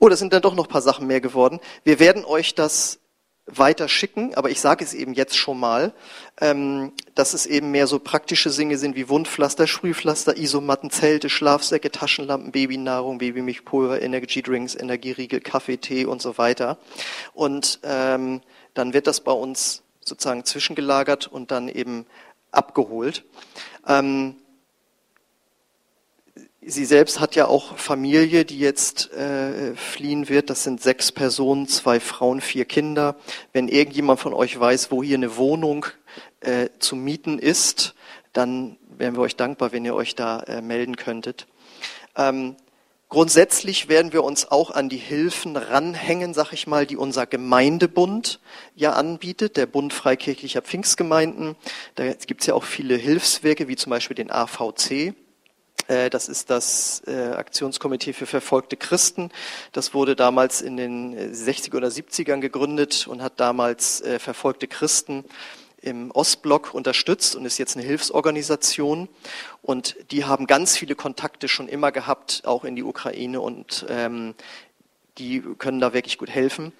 oh, 0.00 0.08
das 0.08 0.18
sind 0.18 0.32
dann 0.32 0.42
doch 0.42 0.54
noch 0.54 0.66
ein 0.66 0.70
paar 0.70 0.82
Sachen 0.82 1.06
mehr 1.06 1.20
geworden. 1.20 1.60
Wir 1.82 1.98
werden 1.98 2.24
euch 2.24 2.54
das 2.54 3.00
weiter 3.46 3.88
schicken, 3.88 4.34
aber 4.34 4.50
ich 4.50 4.60
sage 4.60 4.82
es 4.82 4.94
eben 4.94 5.12
jetzt 5.12 5.36
schon 5.36 5.60
mal, 5.60 5.92
ähm, 6.40 6.92
dass 7.14 7.34
es 7.34 7.44
eben 7.44 7.70
mehr 7.70 7.86
so 7.86 7.98
praktische 7.98 8.50
Dinge 8.50 8.78
sind 8.78 8.96
wie 8.96 9.08
Wundpflaster, 9.08 9.66
Sprühpflaster, 9.66 10.36
Isomatten, 10.36 10.90
Zelte, 10.90 11.28
Schlafsäcke, 11.28 11.90
Taschenlampen, 11.90 12.52
Babynahrung, 12.52 13.18
Babymilchpulver, 13.18 14.00
Energy-Drinks, 14.00 14.74
Energieriegel, 14.74 15.40
Kaffee, 15.40 15.76
Tee 15.76 16.06
und 16.06 16.22
so 16.22 16.38
weiter. 16.38 16.78
Und 17.34 17.80
ähm, 17.82 18.40
dann 18.72 18.94
wird 18.94 19.06
das 19.06 19.20
bei 19.20 19.32
uns 19.32 19.82
sozusagen 20.00 20.44
zwischengelagert 20.44 21.26
und 21.26 21.50
dann 21.50 21.68
eben 21.68 22.06
abgeholt. 22.50 23.24
Ähm, 23.86 24.36
Sie 26.66 26.86
selbst 26.86 27.20
hat 27.20 27.34
ja 27.36 27.46
auch 27.46 27.76
Familie, 27.76 28.46
die 28.46 28.58
jetzt 28.58 29.12
äh, 29.12 29.74
fliehen 29.76 30.30
wird. 30.30 30.48
Das 30.48 30.62
sind 30.62 30.80
sechs 30.80 31.12
Personen, 31.12 31.68
zwei 31.68 32.00
Frauen, 32.00 32.40
vier 32.40 32.64
Kinder. 32.64 33.16
Wenn 33.52 33.68
irgendjemand 33.68 34.18
von 34.18 34.32
euch 34.32 34.58
weiß, 34.58 34.90
wo 34.90 35.02
hier 35.02 35.18
eine 35.18 35.36
Wohnung 35.36 35.84
äh, 36.40 36.70
zu 36.78 36.96
mieten 36.96 37.38
ist, 37.38 37.94
dann 38.32 38.78
wären 38.88 39.14
wir 39.14 39.20
euch 39.20 39.36
dankbar, 39.36 39.72
wenn 39.72 39.84
ihr 39.84 39.94
euch 39.94 40.14
da 40.14 40.40
äh, 40.40 40.62
melden 40.62 40.96
könntet. 40.96 41.46
Ähm, 42.16 42.56
grundsätzlich 43.10 43.88
werden 43.88 44.14
wir 44.14 44.24
uns 44.24 44.50
auch 44.50 44.70
an 44.70 44.88
die 44.88 44.96
Hilfen 44.96 45.56
ranhängen, 45.56 46.32
sag 46.32 46.54
ich 46.54 46.66
mal, 46.66 46.86
die 46.86 46.96
unser 46.96 47.26
Gemeindebund 47.26 48.40
ja 48.74 48.94
anbietet, 48.94 49.58
der 49.58 49.66
Bund 49.66 49.92
Freikirchlicher 49.92 50.62
Pfingstgemeinden. 50.62 51.56
Da 51.94 52.14
gibt 52.14 52.40
es 52.40 52.46
ja 52.46 52.54
auch 52.54 52.64
viele 52.64 52.96
Hilfswerke, 52.96 53.68
wie 53.68 53.76
zum 53.76 53.90
Beispiel 53.90 54.14
den 54.14 54.30
AVC. 54.30 55.14
Äh, 55.88 56.10
das 56.10 56.28
ist 56.28 56.50
das 56.50 57.02
äh, 57.06 57.32
Aktionskomitee 57.32 58.12
für 58.12 58.26
verfolgte 58.26 58.76
Christen. 58.76 59.30
Das 59.72 59.94
wurde 59.94 60.16
damals 60.16 60.60
in 60.60 60.76
den 60.76 61.16
60er 61.16 61.76
oder 61.76 61.88
70ern 61.88 62.40
gegründet 62.40 63.06
und 63.06 63.22
hat 63.22 63.40
damals 63.40 64.00
äh, 64.00 64.18
verfolgte 64.18 64.66
Christen 64.66 65.24
im 65.80 66.10
Ostblock 66.12 66.72
unterstützt 66.72 67.36
und 67.36 67.44
ist 67.44 67.58
jetzt 67.58 67.76
eine 67.76 67.84
Hilfsorganisation. 67.84 69.08
Und 69.60 69.96
die 70.10 70.24
haben 70.24 70.46
ganz 70.46 70.76
viele 70.76 70.94
Kontakte 70.94 71.46
schon 71.46 71.68
immer 71.68 71.92
gehabt, 71.92 72.42
auch 72.46 72.64
in 72.64 72.74
die 72.74 72.82
Ukraine 72.82 73.40
und 73.40 73.84
ähm, 73.90 74.34
die 75.18 75.42
können 75.58 75.80
da 75.80 75.92
wirklich 75.92 76.16
gut 76.16 76.30
helfen. 76.30 76.72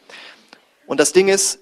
Und 0.86 1.00
das 1.00 1.12
Ding 1.12 1.28
ist, 1.28 1.60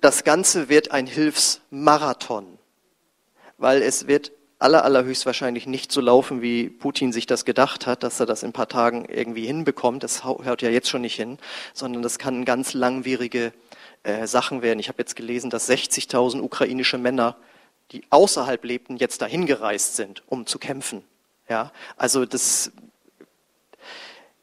das 0.00 0.22
Ganze 0.22 0.68
wird 0.68 0.92
ein 0.92 1.06
Hilfsmarathon, 1.06 2.58
weil 3.58 3.82
es 3.82 4.06
wird 4.06 4.30
aller, 4.66 4.84
allerhöchstwahrscheinlich 4.84 5.68
nicht 5.68 5.92
so 5.92 6.00
laufen, 6.00 6.42
wie 6.42 6.68
Putin 6.68 7.12
sich 7.12 7.26
das 7.26 7.44
gedacht 7.44 7.86
hat, 7.86 8.02
dass 8.02 8.18
er 8.18 8.26
das 8.26 8.42
in 8.42 8.48
ein 8.48 8.52
paar 8.52 8.68
Tagen 8.68 9.04
irgendwie 9.04 9.46
hinbekommt. 9.46 10.02
Das 10.02 10.24
hört 10.24 10.60
ja 10.60 10.70
jetzt 10.70 10.88
schon 10.88 11.02
nicht 11.02 11.14
hin, 11.14 11.38
sondern 11.72 12.02
das 12.02 12.18
kann 12.18 12.44
ganz 12.44 12.74
langwierige 12.74 13.52
äh, 14.02 14.26
Sachen 14.26 14.62
werden. 14.62 14.80
Ich 14.80 14.88
habe 14.88 14.98
jetzt 14.98 15.14
gelesen, 15.14 15.50
dass 15.50 15.70
60.000 15.70 16.40
ukrainische 16.40 16.98
Männer, 16.98 17.36
die 17.92 18.02
außerhalb 18.10 18.64
lebten, 18.64 18.96
jetzt 18.96 19.22
dahin 19.22 19.46
gereist 19.46 19.94
sind, 19.94 20.24
um 20.26 20.46
zu 20.46 20.58
kämpfen. 20.58 21.04
Ja, 21.48 21.70
also 21.96 22.26
das 22.26 22.72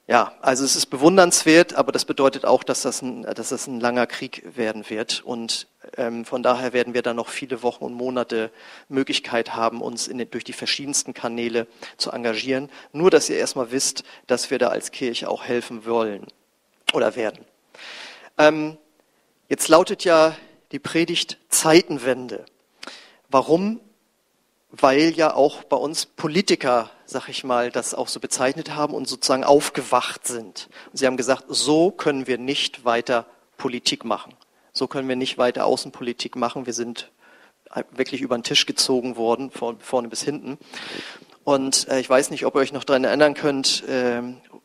ja, 0.06 0.34
also 0.42 0.66
es 0.66 0.76
ist 0.76 0.88
bewundernswert, 0.88 1.76
aber 1.76 1.94
das 1.94 2.04
bedeutet 2.04 2.46
auch, 2.46 2.64
dass 2.64 2.82
das 2.82 3.02
ein, 3.02 3.24
dass 3.24 3.50
das 3.50 3.68
ein 3.68 3.80
langer 3.80 4.06
Krieg 4.06 4.44
werden 4.58 4.90
wird. 4.90 5.22
Und 5.24 5.68
ähm, 5.96 6.26
von 6.26 6.44
daher 6.44 6.74
werden 6.74 6.94
wir 6.94 7.02
dann 7.02 7.16
noch 7.16 7.30
viele 7.30 7.64
Wochen 7.64 7.86
und 7.86 7.94
Monate 7.94 8.52
Möglichkeit 8.90 9.56
haben, 9.56 9.82
uns 9.82 10.10
in, 10.10 10.30
durch 10.30 10.44
die 10.44 10.52
verschiedensten 10.52 11.14
Kanäle 11.14 11.68
zu 11.96 12.12
engagieren. 12.12 12.70
Nur, 12.92 13.12
dass 13.12 13.30
ihr 13.30 13.38
erstmal 13.38 13.72
wisst, 13.72 14.04
dass 14.28 14.52
wir 14.52 14.60
da 14.60 14.68
als 14.68 14.92
Kirche 14.92 15.30
auch 15.30 15.46
helfen 15.46 15.86
wollen 15.86 16.28
oder 16.92 17.16
werden. 17.16 17.46
Ähm, 18.38 18.78
jetzt 19.48 19.70
lautet 19.70 20.04
ja 20.04 20.36
die 20.74 20.80
Predigt 20.80 21.38
Zeitenwende. 21.48 22.46
Warum 23.30 23.80
weil 24.76 25.12
ja 25.12 25.36
auch 25.36 25.64
bei 25.64 25.78
uns 25.78 26.08
Politiker, 26.08 26.90
sag 27.06 27.30
ich 27.30 27.44
mal, 27.44 27.70
das 27.70 27.94
auch 27.94 28.08
so 28.08 28.20
bezeichnet 28.20 28.76
haben 28.76 28.96
und 28.96 29.08
sozusagen 29.08 29.44
aufgewacht 29.44 30.26
sind. 30.26 30.68
Und 30.92 30.98
sie 30.98 31.06
haben 31.06 31.16
gesagt, 31.16 31.46
so 31.48 31.92
können 31.92 32.26
wir 32.26 32.40
nicht 32.40 32.84
weiter 32.84 33.28
Politik 33.58 34.04
machen. 34.04 34.34
So 34.74 34.88
können 34.88 35.08
wir 35.08 35.16
nicht 35.16 35.38
weiter 35.38 35.66
Außenpolitik 35.66 36.36
machen. 36.36 36.66
Wir 36.66 36.74
sind 36.74 37.12
wirklich 37.92 38.22
über 38.22 38.36
den 38.36 38.44
Tisch 38.44 38.66
gezogen 38.66 39.16
worden, 39.16 39.52
von 39.52 39.80
vorne 39.80 40.08
bis 40.08 40.24
hinten. 40.24 40.58
Und 41.44 41.88
äh, 41.90 42.00
ich 42.00 42.10
weiß 42.10 42.32
nicht, 42.32 42.46
ob 42.46 42.56
ihr 42.56 42.60
euch 42.60 42.74
noch 42.74 42.84
daran 42.84 43.04
erinnern 43.04 43.36
könnt, 43.36 43.88
äh, 43.88 44.22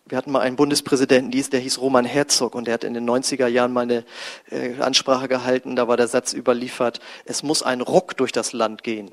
wir 0.06 0.16
hatten 0.16 0.30
mal 0.30 0.40
einen 0.40 0.56
Bundespräsidenten, 0.56 1.30
der 1.50 1.60
hieß 1.60 1.80
Roman 1.80 2.06
Herzog 2.06 2.54
und 2.54 2.66
der 2.66 2.74
hat 2.74 2.84
in 2.84 2.94
den 2.94 3.08
90er 3.08 3.46
Jahren 3.46 3.72
mal 3.72 3.82
eine 3.82 4.04
äh, 4.50 4.80
Ansprache 4.80 5.28
gehalten, 5.28 5.76
da 5.76 5.86
war 5.86 5.98
der 5.98 6.08
Satz 6.08 6.32
überliefert, 6.32 7.00
es 7.26 7.42
muss 7.42 7.62
ein 7.62 7.82
Ruck 7.82 8.16
durch 8.16 8.32
das 8.32 8.54
Land 8.54 8.84
gehen. 8.84 9.10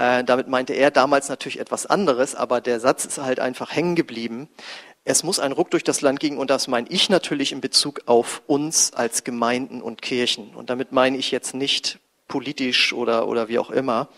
Äh, 0.00 0.24
damit 0.24 0.48
meinte 0.48 0.72
er 0.72 0.90
damals 0.90 1.28
natürlich 1.28 1.60
etwas 1.60 1.84
anderes, 1.84 2.34
aber 2.34 2.62
der 2.62 2.80
Satz 2.80 3.04
ist 3.04 3.18
halt 3.18 3.38
einfach 3.38 3.70
hängen 3.70 3.96
geblieben. 3.96 4.48
Es 5.04 5.24
muss 5.24 5.38
ein 5.38 5.52
Ruck 5.52 5.70
durch 5.70 5.84
das 5.84 6.00
Land 6.00 6.20
gehen 6.20 6.38
und 6.38 6.48
das 6.48 6.68
meine 6.68 6.88
ich 6.88 7.10
natürlich 7.10 7.52
in 7.52 7.60
Bezug 7.60 8.00
auf 8.06 8.40
uns 8.46 8.94
als 8.94 9.24
Gemeinden 9.24 9.82
und 9.82 10.00
Kirchen. 10.00 10.54
Und 10.54 10.70
damit 10.70 10.92
meine 10.92 11.18
ich 11.18 11.30
jetzt 11.30 11.52
nicht 11.52 11.98
politisch 12.28 12.94
oder, 12.94 13.28
oder 13.28 13.48
wie 13.48 13.58
auch 13.58 13.68
immer, 13.68 14.08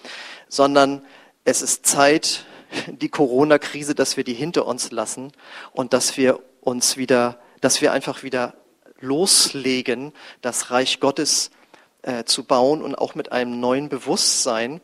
sondern 0.48 1.04
es 1.44 1.62
ist 1.62 1.84
Zeit, 1.84 2.44
die 2.86 3.08
Corona-Krise, 3.08 3.96
dass 3.96 4.16
wir 4.16 4.22
die 4.22 4.34
hinter 4.34 4.66
uns 4.66 4.92
lassen 4.92 5.32
und 5.72 5.92
dass 5.94 6.16
wir 6.16 6.38
uns 6.60 6.96
wieder, 6.96 7.40
dass 7.60 7.80
wir 7.80 7.90
einfach 7.90 8.22
wieder 8.22 8.54
loslegen, 9.00 10.12
das 10.42 10.70
Reich 10.70 11.00
Gottes 11.00 11.50
äh, 12.02 12.22
zu 12.22 12.44
bauen 12.44 12.82
und 12.82 12.94
auch 12.94 13.16
mit 13.16 13.32
einem 13.32 13.58
neuen 13.58 13.88
Bewusstsein, 13.88 14.80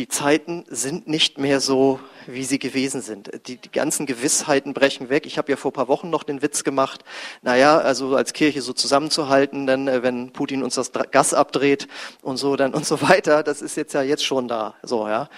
die 0.00 0.08
Zeiten 0.08 0.64
sind 0.66 1.08
nicht 1.08 1.36
mehr 1.36 1.60
so, 1.60 2.00
wie 2.26 2.44
sie 2.44 2.58
gewesen 2.58 3.02
sind. 3.02 3.30
Die, 3.46 3.58
die 3.58 3.70
ganzen 3.70 4.06
Gewissheiten 4.06 4.72
brechen 4.72 5.10
weg. 5.10 5.26
Ich 5.26 5.36
habe 5.36 5.50
ja 5.52 5.58
vor 5.58 5.74
paar 5.74 5.88
Wochen 5.88 6.08
noch 6.08 6.22
den 6.22 6.40
Witz 6.40 6.64
gemacht, 6.64 7.04
naja, 7.42 7.76
also 7.76 8.16
als 8.16 8.32
Kirche 8.32 8.62
so 8.62 8.72
zusammenzuhalten, 8.72 9.66
dann, 9.66 9.88
äh, 9.88 10.02
wenn 10.02 10.32
Putin 10.32 10.62
uns 10.62 10.74
das 10.74 10.90
Gas 11.10 11.34
abdreht 11.34 11.86
und 12.22 12.38
so, 12.38 12.56
dann 12.56 12.72
und 12.72 12.86
so 12.86 13.02
weiter, 13.10 13.42
das 13.42 13.60
ist 13.60 13.76
jetzt 13.76 13.92
ja 13.92 14.00
jetzt 14.00 14.24
schon 14.24 14.48
da, 14.48 14.74
so, 14.82 15.06
ja. 15.06 15.28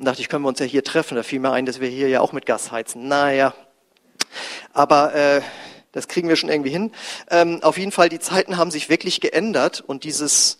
Und 0.00 0.04
dachte 0.06 0.20
ich, 0.20 0.28
können 0.28 0.42
wir 0.42 0.48
uns 0.48 0.58
ja 0.58 0.66
hier 0.66 0.82
treffen. 0.82 1.14
Da 1.14 1.22
fiel 1.22 1.38
mir 1.38 1.52
ein, 1.52 1.64
dass 1.64 1.78
wir 1.78 1.88
hier 1.88 2.08
ja 2.08 2.20
auch 2.20 2.32
mit 2.32 2.44
Gas 2.44 2.72
heizen. 2.72 3.06
Naja, 3.06 3.54
aber 4.72 5.14
äh, 5.14 5.42
das 5.92 6.08
kriegen 6.08 6.28
wir 6.28 6.34
schon 6.34 6.50
irgendwie 6.50 6.70
hin. 6.70 6.90
Ähm, 7.30 7.62
auf 7.62 7.78
jeden 7.78 7.92
Fall, 7.92 8.08
die 8.08 8.18
Zeiten 8.18 8.56
haben 8.56 8.72
sich 8.72 8.88
wirklich 8.88 9.20
geändert 9.20 9.80
und 9.80 10.02
dieses 10.02 10.58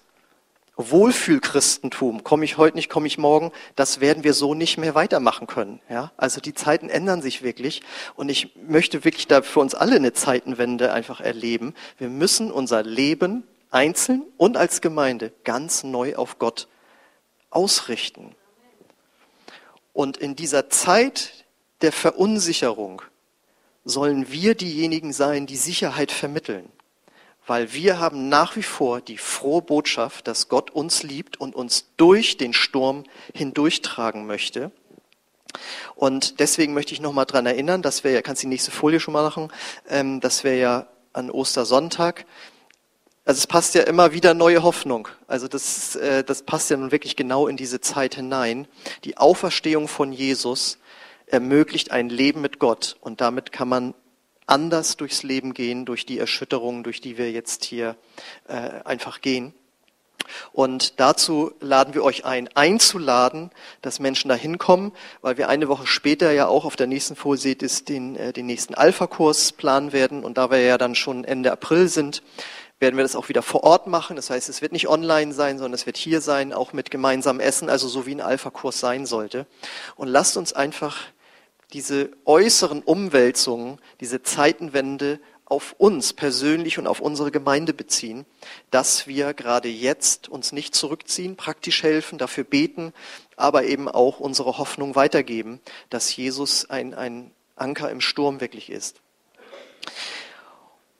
Wohlfühlchristentum, 0.78 2.22
komme 2.22 2.44
ich 2.44 2.56
heute 2.56 2.76
nicht, 2.76 2.88
komme 2.88 3.08
ich 3.08 3.18
morgen, 3.18 3.50
das 3.74 4.00
werden 4.00 4.22
wir 4.22 4.32
so 4.32 4.54
nicht 4.54 4.78
mehr 4.78 4.94
weitermachen 4.94 5.48
können. 5.48 5.80
Ja? 5.90 6.12
Also 6.16 6.40
die 6.40 6.54
Zeiten 6.54 6.88
ändern 6.88 7.20
sich 7.20 7.42
wirklich 7.42 7.82
und 8.14 8.28
ich 8.28 8.54
möchte 8.56 9.04
wirklich 9.04 9.26
da 9.26 9.42
für 9.42 9.58
uns 9.58 9.74
alle 9.74 9.96
eine 9.96 10.12
Zeitenwende 10.12 10.92
einfach 10.92 11.20
erleben. 11.20 11.74
Wir 11.98 12.08
müssen 12.08 12.52
unser 12.52 12.84
Leben 12.84 13.42
einzeln 13.72 14.22
und 14.36 14.56
als 14.56 14.80
Gemeinde 14.80 15.32
ganz 15.42 15.82
neu 15.82 16.14
auf 16.14 16.38
Gott 16.38 16.68
ausrichten. 17.50 18.36
Und 19.92 20.16
in 20.16 20.36
dieser 20.36 20.70
Zeit 20.70 21.44
der 21.82 21.90
Verunsicherung 21.90 23.02
sollen 23.84 24.30
wir 24.30 24.54
diejenigen 24.54 25.12
sein, 25.12 25.46
die 25.46 25.56
Sicherheit 25.56 26.12
vermitteln 26.12 26.70
weil 27.48 27.72
wir 27.72 27.98
haben 27.98 28.28
nach 28.28 28.56
wie 28.56 28.62
vor 28.62 29.00
die 29.00 29.18
frohe 29.18 29.62
Botschaft, 29.62 30.28
dass 30.28 30.48
Gott 30.48 30.70
uns 30.70 31.02
liebt 31.02 31.40
und 31.40 31.54
uns 31.54 31.88
durch 31.96 32.36
den 32.36 32.52
Sturm 32.52 33.04
hindurchtragen 33.34 34.26
möchte. 34.26 34.70
Und 35.96 36.40
deswegen 36.40 36.74
möchte 36.74 36.92
ich 36.92 37.00
nochmal 37.00 37.26
dran 37.26 37.46
erinnern, 37.46 37.82
dass 37.82 38.04
wir 38.04 38.10
ja, 38.10 38.22
kannst 38.22 38.42
die 38.42 38.46
nächste 38.46 38.70
Folie 38.70 39.00
schon 39.00 39.14
mal 39.14 39.22
machen, 39.22 39.50
ähm, 39.88 40.20
dass 40.20 40.44
wir 40.44 40.56
ja 40.56 40.86
an 41.12 41.30
Ostersonntag, 41.30 42.26
also 43.24 43.38
es 43.38 43.46
passt 43.46 43.74
ja 43.74 43.82
immer 43.82 44.12
wieder 44.12 44.32
neue 44.32 44.62
Hoffnung. 44.62 45.08
Also 45.26 45.48
das, 45.48 45.96
äh, 45.96 46.24
das 46.24 46.42
passt 46.42 46.70
ja 46.70 46.76
nun 46.76 46.92
wirklich 46.92 47.14
genau 47.14 47.46
in 47.46 47.58
diese 47.58 47.80
Zeit 47.80 48.14
hinein. 48.14 48.66
Die 49.04 49.18
Auferstehung 49.18 49.86
von 49.86 50.12
Jesus 50.12 50.78
ermöglicht 51.26 51.90
ein 51.90 52.08
Leben 52.08 52.40
mit 52.40 52.58
Gott 52.58 52.96
und 53.00 53.20
damit 53.20 53.52
kann 53.52 53.68
man 53.68 53.94
anders 54.48 54.96
durchs 54.96 55.22
Leben 55.22 55.54
gehen, 55.54 55.84
durch 55.84 56.06
die 56.06 56.18
Erschütterungen, 56.18 56.82
durch 56.82 57.00
die 57.00 57.18
wir 57.18 57.30
jetzt 57.30 57.64
hier 57.64 57.96
äh, 58.48 58.82
einfach 58.84 59.20
gehen. 59.20 59.54
Und 60.52 61.00
dazu 61.00 61.52
laden 61.60 61.94
wir 61.94 62.04
euch 62.04 62.24
ein, 62.24 62.48
einzuladen, 62.54 63.50
dass 63.82 64.00
Menschen 64.00 64.28
da 64.28 64.34
hinkommen, 64.34 64.92
weil 65.22 65.38
wir 65.38 65.48
eine 65.48 65.68
Woche 65.68 65.86
später 65.86 66.32
ja 66.32 66.46
auch 66.48 66.64
auf 66.64 66.76
der 66.76 66.86
nächsten 66.86 67.16
Folie 67.16 67.54
ist 67.54 67.88
den, 67.88 68.16
äh, 68.16 68.32
den 68.32 68.46
nächsten 68.46 68.74
Alpha-Kurs 68.74 69.52
planen 69.52 69.92
werden. 69.92 70.24
Und 70.24 70.38
da 70.38 70.50
wir 70.50 70.60
ja 70.60 70.78
dann 70.78 70.94
schon 70.94 71.24
Ende 71.24 71.52
April 71.52 71.88
sind, 71.88 72.22
werden 72.80 72.96
wir 72.96 73.02
das 73.02 73.16
auch 73.16 73.28
wieder 73.28 73.42
vor 73.42 73.64
Ort 73.64 73.86
machen. 73.86 74.16
Das 74.16 74.30
heißt, 74.30 74.48
es 74.48 74.62
wird 74.62 74.72
nicht 74.72 74.88
online 74.88 75.32
sein, 75.32 75.58
sondern 75.58 75.74
es 75.74 75.86
wird 75.86 75.96
hier 75.96 76.20
sein, 76.20 76.52
auch 76.52 76.72
mit 76.72 76.90
gemeinsamem 76.90 77.40
Essen, 77.40 77.68
also 77.68 77.88
so 77.88 78.06
wie 78.06 78.14
ein 78.14 78.20
Alpha-Kurs 78.20 78.78
sein 78.78 79.06
sollte. 79.06 79.46
Und 79.96 80.08
lasst 80.08 80.36
uns 80.36 80.52
einfach 80.52 80.96
diese 81.72 82.10
äußeren 82.24 82.82
Umwälzungen, 82.82 83.78
diese 84.00 84.22
Zeitenwende 84.22 85.20
auf 85.44 85.74
uns 85.78 86.12
persönlich 86.12 86.78
und 86.78 86.86
auf 86.86 87.00
unsere 87.00 87.30
Gemeinde 87.30 87.72
beziehen, 87.72 88.26
dass 88.70 89.06
wir 89.06 89.32
gerade 89.32 89.68
jetzt 89.68 90.28
uns 90.28 90.52
nicht 90.52 90.74
zurückziehen, 90.74 91.36
praktisch 91.36 91.82
helfen, 91.82 92.18
dafür 92.18 92.44
beten, 92.44 92.92
aber 93.36 93.64
eben 93.64 93.88
auch 93.88 94.20
unsere 94.20 94.58
Hoffnung 94.58 94.94
weitergeben, 94.94 95.60
dass 95.88 96.14
Jesus 96.14 96.68
ein, 96.68 96.92
ein 96.92 97.30
Anker 97.56 97.90
im 97.90 98.02
Sturm 98.02 98.40
wirklich 98.40 98.70
ist. 98.70 99.00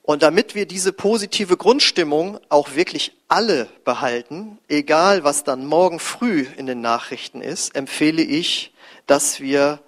Und 0.01 0.23
damit 0.23 0.55
wir 0.55 0.65
diese 0.65 0.91
positive 0.91 1.55
Grundstimmung 1.55 2.39
auch 2.49 2.73
wirklich 2.73 3.15
alle 3.27 3.69
behalten, 3.85 4.57
egal 4.67 5.23
was 5.23 5.43
dann 5.43 5.67
morgen 5.67 5.99
früh 5.99 6.47
in 6.57 6.65
den 6.65 6.81
Nachrichten 6.81 7.43
ist, 7.43 7.75
empfehle 7.75 8.23
ich, 8.23 8.73
dass 9.05 9.39
wir 9.39 9.79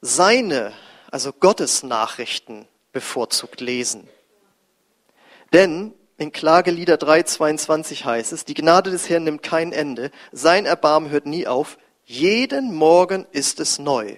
seine, 0.00 0.72
also 1.10 1.32
Gottes 1.32 1.82
Nachrichten 1.82 2.66
bevorzugt 2.92 3.60
lesen. 3.60 4.08
Denn 5.52 5.94
in 6.16 6.32
Klagelieder 6.32 6.96
3,22 6.96 8.04
heißt 8.04 8.32
es, 8.32 8.44
die 8.44 8.54
Gnade 8.54 8.90
des 8.90 9.08
Herrn 9.08 9.24
nimmt 9.24 9.42
kein 9.42 9.72
Ende, 9.72 10.10
sein 10.32 10.66
Erbarmen 10.66 11.10
hört 11.10 11.26
nie 11.26 11.46
auf, 11.46 11.78
jeden 12.04 12.74
Morgen 12.74 13.26
ist 13.32 13.60
es 13.60 13.78
neu. 13.78 14.16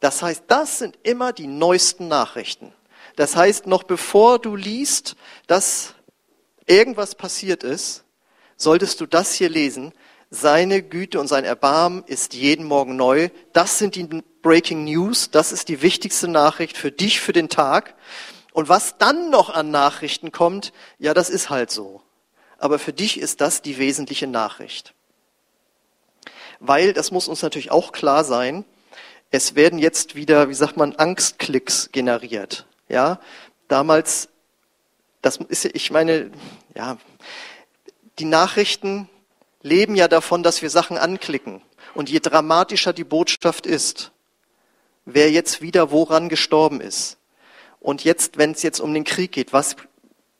Das 0.00 0.22
heißt, 0.22 0.44
das 0.46 0.78
sind 0.78 0.98
immer 1.02 1.32
die 1.32 1.46
neuesten 1.46 2.08
Nachrichten. 2.08 2.72
Das 3.16 3.36
heißt, 3.36 3.66
noch 3.66 3.82
bevor 3.82 4.38
du 4.38 4.56
liest, 4.56 5.16
dass 5.46 5.94
irgendwas 6.66 7.14
passiert 7.14 7.64
ist, 7.64 8.04
solltest 8.56 9.00
du 9.00 9.06
das 9.06 9.34
hier 9.34 9.48
lesen. 9.48 9.92
Seine 10.30 10.82
Güte 10.82 11.18
und 11.18 11.26
sein 11.26 11.44
Erbarmen 11.44 12.04
ist 12.06 12.34
jeden 12.34 12.64
Morgen 12.64 12.94
neu. 12.94 13.30
Das 13.52 13.78
sind 13.78 13.96
die 13.96 14.04
Breaking 14.42 14.84
News. 14.84 15.30
Das 15.32 15.50
ist 15.50 15.68
die 15.68 15.82
wichtigste 15.82 16.28
Nachricht 16.28 16.76
für 16.76 16.92
dich, 16.92 17.20
für 17.20 17.32
den 17.32 17.48
Tag. 17.48 17.96
Und 18.52 18.68
was 18.68 18.96
dann 18.98 19.30
noch 19.30 19.50
an 19.50 19.72
Nachrichten 19.72 20.30
kommt, 20.30 20.72
ja, 20.98 21.14
das 21.14 21.30
ist 21.30 21.50
halt 21.50 21.72
so. 21.72 22.02
Aber 22.58 22.78
für 22.78 22.92
dich 22.92 23.18
ist 23.18 23.40
das 23.40 23.60
die 23.60 23.78
wesentliche 23.78 24.28
Nachricht. 24.28 24.94
Weil, 26.60 26.92
das 26.92 27.10
muss 27.10 27.26
uns 27.26 27.42
natürlich 27.42 27.72
auch 27.72 27.90
klar 27.90 28.22
sein, 28.22 28.64
es 29.32 29.56
werden 29.56 29.78
jetzt 29.78 30.14
wieder, 30.14 30.48
wie 30.48 30.54
sagt 30.54 30.76
man, 30.76 30.94
Angstklicks 30.94 31.90
generiert. 31.90 32.66
Ja, 32.88 33.20
damals, 33.66 34.28
das 35.22 35.38
ist, 35.38 35.64
ich 35.64 35.90
meine, 35.90 36.30
ja, 36.74 36.98
die 38.18 38.24
Nachrichten, 38.26 39.08
leben 39.62 39.94
ja 39.94 40.08
davon, 40.08 40.42
dass 40.42 40.62
wir 40.62 40.70
Sachen 40.70 40.98
anklicken. 40.98 41.62
Und 41.94 42.08
je 42.08 42.20
dramatischer 42.20 42.92
die 42.92 43.04
Botschaft 43.04 43.66
ist, 43.66 44.12
wer 45.04 45.30
jetzt 45.30 45.60
wieder 45.60 45.90
woran 45.90 46.28
gestorben 46.28 46.80
ist. 46.80 47.18
Und 47.80 48.04
jetzt, 48.04 48.38
wenn 48.38 48.52
es 48.52 48.62
jetzt 48.62 48.80
um 48.80 48.92
den 48.92 49.04
Krieg 49.04 49.32
geht, 49.32 49.52
was 49.52 49.76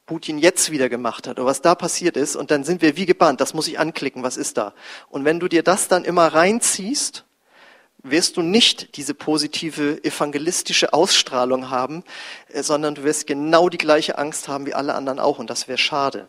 Putin 0.06 0.38
jetzt 0.38 0.70
wieder 0.70 0.88
gemacht 0.88 1.26
hat 1.26 1.38
oder 1.38 1.46
was 1.46 1.62
da 1.62 1.74
passiert 1.74 2.16
ist, 2.16 2.36
und 2.36 2.50
dann 2.50 2.64
sind 2.64 2.82
wir 2.82 2.96
wie 2.96 3.06
gebannt, 3.06 3.40
das 3.40 3.54
muss 3.54 3.68
ich 3.68 3.78
anklicken, 3.78 4.22
was 4.22 4.36
ist 4.36 4.56
da? 4.56 4.74
Und 5.08 5.24
wenn 5.24 5.40
du 5.40 5.48
dir 5.48 5.62
das 5.62 5.88
dann 5.88 6.04
immer 6.04 6.26
reinziehst, 6.28 7.24
wirst 8.02 8.36
du 8.36 8.42
nicht 8.42 8.96
diese 8.96 9.14
positive 9.14 10.02
evangelistische 10.04 10.92
Ausstrahlung 10.92 11.70
haben, 11.70 12.02
äh, 12.48 12.62
sondern 12.62 12.94
du 12.94 13.04
wirst 13.04 13.26
genau 13.26 13.68
die 13.68 13.78
gleiche 13.78 14.18
Angst 14.18 14.48
haben 14.48 14.66
wie 14.66 14.74
alle 14.74 14.94
anderen 14.94 15.18
auch, 15.18 15.38
und 15.38 15.50
das 15.50 15.68
wäre 15.68 15.78
schade. 15.78 16.28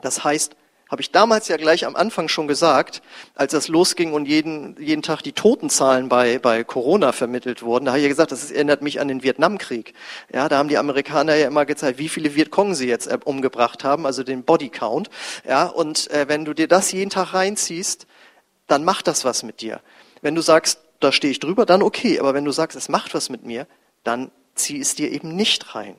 Das 0.00 0.24
heißt, 0.24 0.56
habe 0.88 1.02
ich 1.02 1.12
damals 1.12 1.48
ja 1.48 1.56
gleich 1.56 1.86
am 1.86 1.96
Anfang 1.96 2.28
schon 2.28 2.48
gesagt, 2.48 3.02
als 3.34 3.52
das 3.52 3.68
losging 3.68 4.12
und 4.12 4.26
jeden, 4.26 4.76
jeden 4.80 5.02
Tag 5.02 5.22
die 5.22 5.32
Totenzahlen 5.32 6.08
bei, 6.08 6.38
bei 6.38 6.64
Corona 6.64 7.12
vermittelt 7.12 7.62
wurden. 7.62 7.84
Da 7.84 7.92
habe 7.92 7.98
ich 7.98 8.04
ja 8.04 8.08
gesagt, 8.08 8.32
das 8.32 8.50
erinnert 8.50 8.80
mich 8.80 9.00
an 9.00 9.08
den 9.08 9.22
Vietnamkrieg. 9.22 9.92
Ja, 10.32 10.48
da 10.48 10.56
haben 10.56 10.68
die 10.68 10.78
Amerikaner 10.78 11.34
ja 11.34 11.46
immer 11.46 11.66
gezeigt, 11.66 11.98
wie 11.98 12.08
viele 12.08 12.34
Vietcong 12.34 12.74
sie 12.74 12.88
jetzt 12.88 13.06
äh, 13.06 13.18
umgebracht 13.22 13.84
haben, 13.84 14.06
also 14.06 14.22
den 14.22 14.44
Bodycount. 14.44 15.10
Ja, 15.46 15.66
und 15.66 16.10
äh, 16.10 16.26
wenn 16.28 16.46
du 16.46 16.54
dir 16.54 16.68
das 16.68 16.90
jeden 16.92 17.10
Tag 17.10 17.34
reinziehst, 17.34 18.06
dann 18.66 18.84
macht 18.84 19.06
das 19.06 19.24
was 19.24 19.42
mit 19.42 19.60
dir. 19.60 19.80
Wenn 20.22 20.34
du 20.34 20.40
sagst, 20.40 20.80
da 21.00 21.12
stehe 21.12 21.30
ich 21.30 21.38
drüber, 21.38 21.66
dann 21.66 21.82
okay. 21.82 22.18
Aber 22.18 22.32
wenn 22.32 22.44
du 22.44 22.52
sagst, 22.52 22.76
es 22.76 22.88
macht 22.88 23.14
was 23.14 23.28
mit 23.28 23.44
mir, 23.44 23.66
dann 24.04 24.30
zieh 24.54 24.80
es 24.80 24.94
dir 24.94 25.12
eben 25.12 25.36
nicht 25.36 25.74
rein 25.74 25.96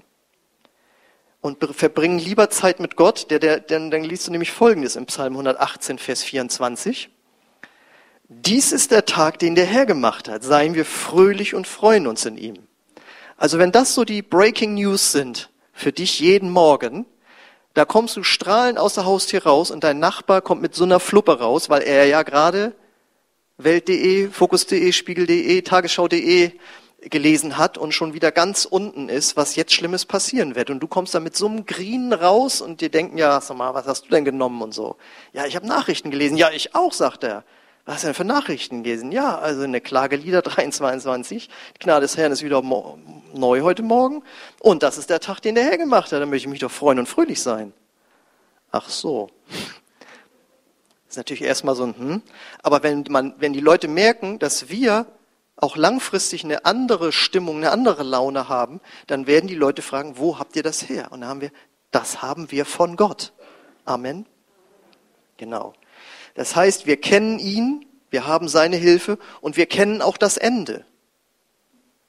und 1.42 1.64
verbringen 1.74 2.20
lieber 2.20 2.50
Zeit 2.50 2.80
mit 2.80 2.96
Gott, 2.96 3.32
der, 3.32 3.40
der, 3.40 3.60
denn 3.60 3.92
dann 3.92 4.04
liest 4.04 4.28
du 4.28 4.32
nämlich 4.32 4.52
Folgendes 4.52 4.96
im 4.96 5.06
Psalm 5.06 5.34
118, 5.34 5.98
Vers 5.98 6.24
24. 6.24 7.10
Dies 8.28 8.72
ist 8.72 8.92
der 8.92 9.06
Tag, 9.06 9.40
den 9.40 9.56
der 9.56 9.66
Herr 9.66 9.86
gemacht 9.86 10.28
hat. 10.28 10.44
Seien 10.44 10.76
wir 10.76 10.86
fröhlich 10.86 11.56
und 11.56 11.66
freuen 11.66 12.08
uns 12.08 12.26
in 12.26 12.38
ihm. 12.38 12.56
Also 13.38 13.58
wenn 13.58 13.72
das 13.72 13.96
so 13.96 14.04
die 14.04 14.22
Breaking 14.22 14.76
News 14.76 15.12
sind 15.12 15.50
für 15.72 15.92
dich 15.94 16.20
jeden 16.20 16.50
Morgen, 16.50 17.06
da 17.74 17.86
kommst 17.86 18.18
du 18.18 18.24
strahlend 18.24 18.78
aus 18.78 18.96
der 18.96 19.06
Haustür 19.06 19.44
raus 19.44 19.72
und 19.72 19.84
dein 19.84 20.00
Nachbar 20.00 20.42
kommt 20.42 20.62
mit 20.62 20.76
so 20.76 20.84
einer 20.84 21.00
Fluppe 21.00 21.40
raus, 21.40 21.70
weil 21.70 21.82
er 21.82 22.06
ja 22.06 22.24
gerade 22.24 22.76
Welt.de, 23.58 24.30
Fokus.de, 24.30 24.92
Spiegel.de, 24.92 25.62
Tagesschau.de 25.62 26.52
gelesen 27.02 27.58
hat 27.58 27.78
und 27.78 27.94
schon 27.94 28.14
wieder 28.14 28.32
ganz 28.32 28.66
unten 28.66 29.10
ist, 29.10 29.38
was 29.38 29.56
jetzt 29.56 29.74
Schlimmes 29.74 30.06
passieren 30.06 30.56
wird. 30.56 30.70
Und 30.70 30.82
du 30.82 30.88
kommst 30.88 31.16
da 31.16 31.20
mit 31.20 31.36
so 31.36 31.48
einem 31.48 31.66
Green 31.66 32.12
raus 32.14 32.62
und 32.62 32.82
dir 32.82 32.90
denken, 32.90 33.18
ja, 33.18 33.40
sag 33.42 33.58
mal, 33.58 33.74
was 33.74 33.88
hast 33.88 34.06
du 34.06 34.10
denn 34.10 34.26
genommen 34.26 34.62
und 34.62 34.74
so. 34.74 34.98
Ja, 35.34 35.46
ich 35.46 35.56
habe 35.56 35.68
Nachrichten 35.68 36.12
gelesen. 36.12 36.38
Ja, 36.38 36.52
ich 36.52 36.76
auch, 36.76 36.94
sagt 36.94 37.24
er. 37.24 37.44
Was 37.86 37.96
hast 37.96 38.04
du 38.04 38.08
denn 38.08 38.16
für 38.16 38.26
Nachrichten 38.26 38.84
gelesen? 38.84 39.12
Ja, 39.12 39.40
also 39.40 39.64
eine 39.64 39.82
Klagelieder 39.82 40.42
23. 40.42 41.50
Die 41.76 41.80
Gnade 41.80 42.02
des 42.02 42.18
Herrn 42.18 42.32
ist 42.32 42.44
wieder 42.44 42.62
neu 43.34 43.62
heute 43.62 43.82
Morgen. 43.82 44.24
Und 44.60 44.84
das 44.84 44.98
ist 44.98 45.10
der 45.10 45.22
Tag, 45.22 45.40
den 45.40 45.56
der 45.56 45.64
Herr 45.64 45.78
gemacht 45.78 46.12
hat. 46.12 46.22
Da 46.22 46.26
möchte 46.26 46.48
ich 46.48 46.52
mich 46.52 46.60
doch 46.60 46.72
freuen 46.72 47.00
und 47.00 47.08
fröhlich 47.08 47.42
sein. 47.42 47.74
Ach 48.72 48.90
so. 48.90 49.30
Das 49.48 51.14
ist 51.14 51.18
natürlich 51.18 51.42
erstmal 51.42 51.76
so 51.76 51.86
ein, 51.86 51.96
hm. 51.98 52.22
Aber 52.62 52.84
wenn 52.84 53.06
man, 53.10 53.34
wenn 53.40 53.54
die 53.54 53.62
Leute 53.62 53.88
merken, 53.88 54.38
dass 54.38 54.70
wir 54.70 55.08
auch 55.62 55.76
langfristig 55.76 56.44
eine 56.44 56.66
andere 56.66 57.12
Stimmung, 57.12 57.58
eine 57.58 57.72
andere 57.72 58.04
Laune 58.04 58.48
haben, 58.48 58.80
dann 59.08 59.28
werden 59.28 59.48
die 59.48 59.56
Leute 59.56 59.82
fragen, 59.82 60.18
wo 60.18 60.40
habt 60.40 60.56
ihr 60.56 60.64
das 60.64 60.88
her? 60.88 61.12
Und 61.12 61.22
dann 61.22 61.30
haben 61.30 61.42
wir, 61.42 61.52
das 61.92 62.22
haben 62.22 62.52
wir 62.52 62.66
von 62.66 62.96
Gott. 62.96 63.34
Amen. 63.86 64.26
Genau. 65.38 65.74
Das 66.36 66.56
heißt, 66.56 66.86
wir 66.86 66.98
kennen 66.98 67.40
ihn, 67.40 67.86
wir 68.10 68.26
haben 68.26 68.48
seine 68.48 68.78
Hilfe 68.78 69.18
und 69.42 69.58
wir 69.58 69.66
kennen 69.66 70.02
auch 70.02 70.18
das 70.18 70.38
Ende. 70.38 70.86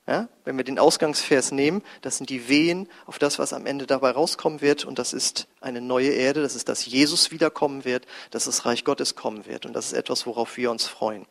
Ja? 0.06 0.28
Wenn 0.44 0.56
wir 0.56 0.64
den 0.64 0.78
Ausgangsvers 0.78 1.52
nehmen, 1.52 1.82
das 2.02 2.16
sind 2.16 2.30
die 2.30 2.48
Wehen 2.48 2.88
auf 3.06 3.18
das, 3.18 3.38
was 3.38 3.52
am 3.52 3.66
Ende 3.66 3.86
dabei 3.86 4.10
rauskommen 4.10 4.60
wird. 4.60 4.84
Und 4.84 4.98
das 4.98 5.12
ist 5.12 5.46
eine 5.60 5.80
neue 5.80 6.10
Erde, 6.10 6.42
das 6.42 6.54
ist, 6.54 6.68
dass 6.68 6.86
Jesus 6.86 7.30
wiederkommen 7.30 7.84
wird, 7.84 8.06
dass 8.30 8.44
das 8.44 8.64
Reich 8.66 8.84
Gottes 8.84 9.14
kommen 9.14 9.46
wird. 9.46 9.66
Und 9.66 9.72
das 9.72 9.86
ist 9.86 9.92
etwas, 9.92 10.26
worauf 10.26 10.56
wir 10.56 10.70
uns 10.70 10.86
freuen. 10.86 11.26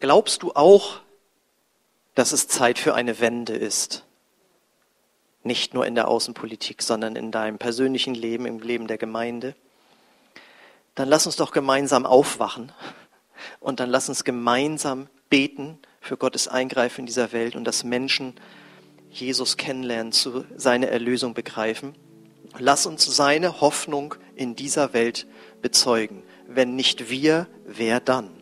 Glaubst 0.00 0.42
du 0.42 0.52
auch, 0.52 1.00
dass 2.14 2.32
es 2.32 2.48
Zeit 2.48 2.78
für 2.78 2.94
eine 2.94 3.20
Wende 3.20 3.54
ist? 3.54 4.04
Nicht 5.42 5.74
nur 5.74 5.86
in 5.86 5.94
der 5.94 6.08
Außenpolitik, 6.08 6.82
sondern 6.82 7.16
in 7.16 7.30
deinem 7.30 7.58
persönlichen 7.58 8.14
Leben, 8.14 8.46
im 8.46 8.60
Leben 8.60 8.86
der 8.86 8.98
Gemeinde? 8.98 9.54
Dann 10.94 11.08
lass 11.08 11.26
uns 11.26 11.36
doch 11.36 11.52
gemeinsam 11.52 12.06
aufwachen 12.06 12.72
und 13.60 13.80
dann 13.80 13.88
lass 13.88 14.08
uns 14.08 14.24
gemeinsam 14.24 15.08
beten 15.30 15.78
für 16.00 16.16
Gottes 16.16 16.48
Eingreifen 16.48 17.00
in 17.02 17.06
dieser 17.06 17.32
Welt 17.32 17.54
und 17.54 17.64
dass 17.64 17.84
Menschen 17.84 18.34
Jesus 19.10 19.56
kennenlernen, 19.56 20.12
zu 20.12 20.44
seine 20.56 20.90
Erlösung 20.90 21.34
begreifen. 21.34 21.94
Lass 22.58 22.86
uns 22.86 23.04
seine 23.04 23.60
Hoffnung 23.60 24.14
in 24.34 24.56
dieser 24.56 24.92
Welt 24.92 25.26
bezeugen. 25.62 26.22
Wenn 26.46 26.76
nicht 26.76 27.10
wir, 27.10 27.46
wer 27.64 28.00
dann? 28.00 28.37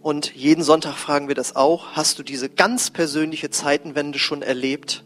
Und 0.00 0.34
jeden 0.34 0.62
Sonntag 0.62 0.96
fragen 0.96 1.28
wir 1.28 1.34
das 1.34 1.56
auch. 1.56 1.92
Hast 1.92 2.18
du 2.18 2.22
diese 2.22 2.48
ganz 2.48 2.90
persönliche 2.90 3.50
Zeitenwende 3.50 4.18
schon 4.18 4.42
erlebt? 4.42 5.04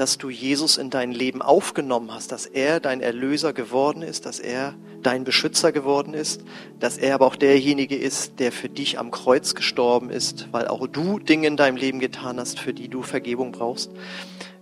dass 0.00 0.16
du 0.16 0.30
Jesus 0.30 0.78
in 0.78 0.88
dein 0.88 1.12
Leben 1.12 1.42
aufgenommen 1.42 2.14
hast, 2.14 2.32
dass 2.32 2.46
er 2.46 2.80
dein 2.80 3.02
Erlöser 3.02 3.52
geworden 3.52 4.00
ist, 4.00 4.24
dass 4.24 4.38
er 4.38 4.74
dein 5.02 5.24
Beschützer 5.24 5.72
geworden 5.72 6.14
ist, 6.14 6.42
dass 6.78 6.96
er 6.96 7.14
aber 7.14 7.26
auch 7.26 7.36
derjenige 7.36 7.96
ist, 7.96 8.38
der 8.40 8.50
für 8.50 8.70
dich 8.70 8.98
am 8.98 9.10
Kreuz 9.10 9.54
gestorben 9.54 10.08
ist, 10.08 10.48
weil 10.52 10.68
auch 10.68 10.86
du 10.86 11.18
Dinge 11.18 11.48
in 11.48 11.58
deinem 11.58 11.76
Leben 11.76 12.00
getan 12.00 12.38
hast, 12.38 12.58
für 12.58 12.72
die 12.72 12.88
du 12.88 13.02
Vergebung 13.02 13.52
brauchst. 13.52 13.90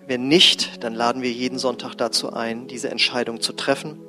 Wenn 0.08 0.26
nicht, 0.26 0.82
dann 0.82 0.94
laden 0.94 1.22
wir 1.22 1.30
jeden 1.30 1.58
Sonntag 1.58 1.94
dazu 1.94 2.32
ein, 2.32 2.66
diese 2.66 2.90
Entscheidung 2.90 3.40
zu 3.40 3.52
treffen. 3.52 4.00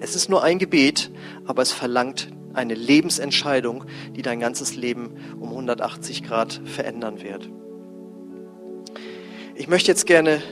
Es 0.00 0.16
ist 0.16 0.28
nur 0.28 0.42
ein 0.42 0.58
Gebet, 0.58 1.10
aber 1.46 1.62
es 1.62 1.70
verlangt 1.72 2.28
eine 2.54 2.74
Lebensentscheidung, 2.74 3.84
die 4.16 4.22
dein 4.22 4.40
ganzes 4.40 4.76
Leben 4.76 5.16
um 5.38 5.50
180 5.50 6.22
Grad 6.22 6.60
verändern 6.64 7.22
wird. 7.22 7.48
Ich 9.54 9.68
möchte 9.68 9.90
jetzt 9.90 10.06
gerne 10.06 10.42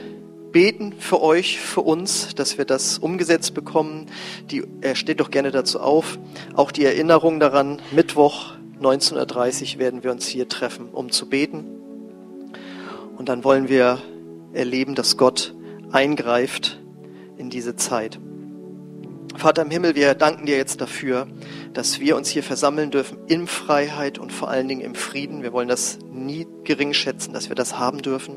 beten 0.51 0.93
für 0.97 1.21
euch, 1.21 1.59
für 1.59 1.81
uns, 1.81 2.35
dass 2.35 2.57
wir 2.57 2.65
das 2.65 2.99
umgesetzt 2.99 3.53
bekommen. 3.53 4.05
Die, 4.51 4.63
er 4.81 4.95
steht 4.95 5.19
doch 5.19 5.31
gerne 5.31 5.51
dazu 5.51 5.79
auf. 5.79 6.17
Auch 6.53 6.71
die 6.71 6.85
Erinnerung 6.85 7.39
daran, 7.39 7.81
Mittwoch 7.91 8.53
19.30 8.81 9.73
Uhr 9.73 9.79
werden 9.79 10.03
wir 10.03 10.11
uns 10.11 10.27
hier 10.27 10.47
treffen, 10.47 10.89
um 10.89 11.11
zu 11.11 11.27
beten. 11.27 11.65
Und 13.17 13.29
dann 13.29 13.43
wollen 13.43 13.67
wir 13.67 14.01
erleben, 14.53 14.95
dass 14.95 15.17
Gott 15.17 15.55
eingreift 15.91 16.79
in 17.37 17.49
diese 17.49 17.75
Zeit. 17.75 18.19
Vater 19.35 19.63
im 19.63 19.71
Himmel, 19.71 19.95
wir 19.95 20.13
danken 20.13 20.45
dir 20.45 20.57
jetzt 20.57 20.79
dafür, 20.79 21.27
dass 21.73 21.99
wir 21.99 22.15
uns 22.15 22.29
hier 22.29 22.43
versammeln 22.43 22.91
dürfen 22.91 23.17
in 23.27 23.47
Freiheit 23.47 24.19
und 24.19 24.31
vor 24.31 24.49
allen 24.49 24.67
Dingen 24.67 24.81
im 24.81 24.95
Frieden. 24.95 25.43
Wir 25.43 25.51
wollen 25.51 25.67
das 25.67 25.97
nie 26.11 26.47
gering 26.63 26.93
schätzen, 26.93 27.33
dass 27.33 27.49
wir 27.49 27.55
das 27.55 27.77
haben 27.77 28.01
dürfen. 28.01 28.35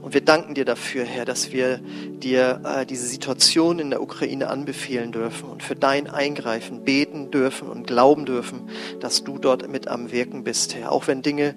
Und 0.00 0.14
wir 0.14 0.20
danken 0.20 0.54
dir 0.54 0.64
dafür, 0.64 1.04
Herr, 1.04 1.24
dass 1.24 1.52
wir 1.52 1.78
dir 1.78 2.62
äh, 2.64 2.86
diese 2.86 3.06
Situation 3.06 3.78
in 3.78 3.90
der 3.90 4.00
Ukraine 4.00 4.48
anbefehlen 4.48 5.12
dürfen 5.12 5.50
und 5.50 5.62
für 5.62 5.74
dein 5.74 6.08
Eingreifen 6.08 6.84
beten 6.84 7.30
dürfen 7.30 7.68
und 7.68 7.86
glauben 7.86 8.24
dürfen, 8.24 8.70
dass 9.00 9.24
du 9.24 9.38
dort 9.38 9.68
mit 9.68 9.88
am 9.88 10.12
Wirken 10.12 10.44
bist, 10.44 10.74
Herr. 10.74 10.92
Auch 10.92 11.08
wenn 11.08 11.22
Dinge 11.22 11.56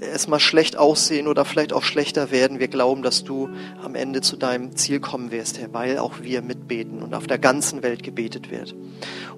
erstmal 0.00 0.40
schlecht 0.40 0.76
aussehen 0.76 1.28
oder 1.28 1.44
vielleicht 1.44 1.72
auch 1.72 1.82
schlechter 1.82 2.30
werden, 2.30 2.58
wir 2.58 2.68
glauben, 2.68 3.02
dass 3.02 3.24
du 3.24 3.48
am 3.82 3.94
Ende 3.94 4.20
zu 4.20 4.36
deinem 4.36 4.76
Ziel 4.76 5.00
kommen 5.00 5.30
wirst, 5.30 5.58
Herr, 5.58 5.72
weil 5.72 5.98
auch 5.98 6.20
wir 6.20 6.42
mitbeten 6.42 7.02
und 7.02 7.14
auf 7.14 7.26
der 7.26 7.38
ganzen 7.38 7.82
Welt 7.82 8.02
gebetet 8.02 8.50
wird. 8.50 8.74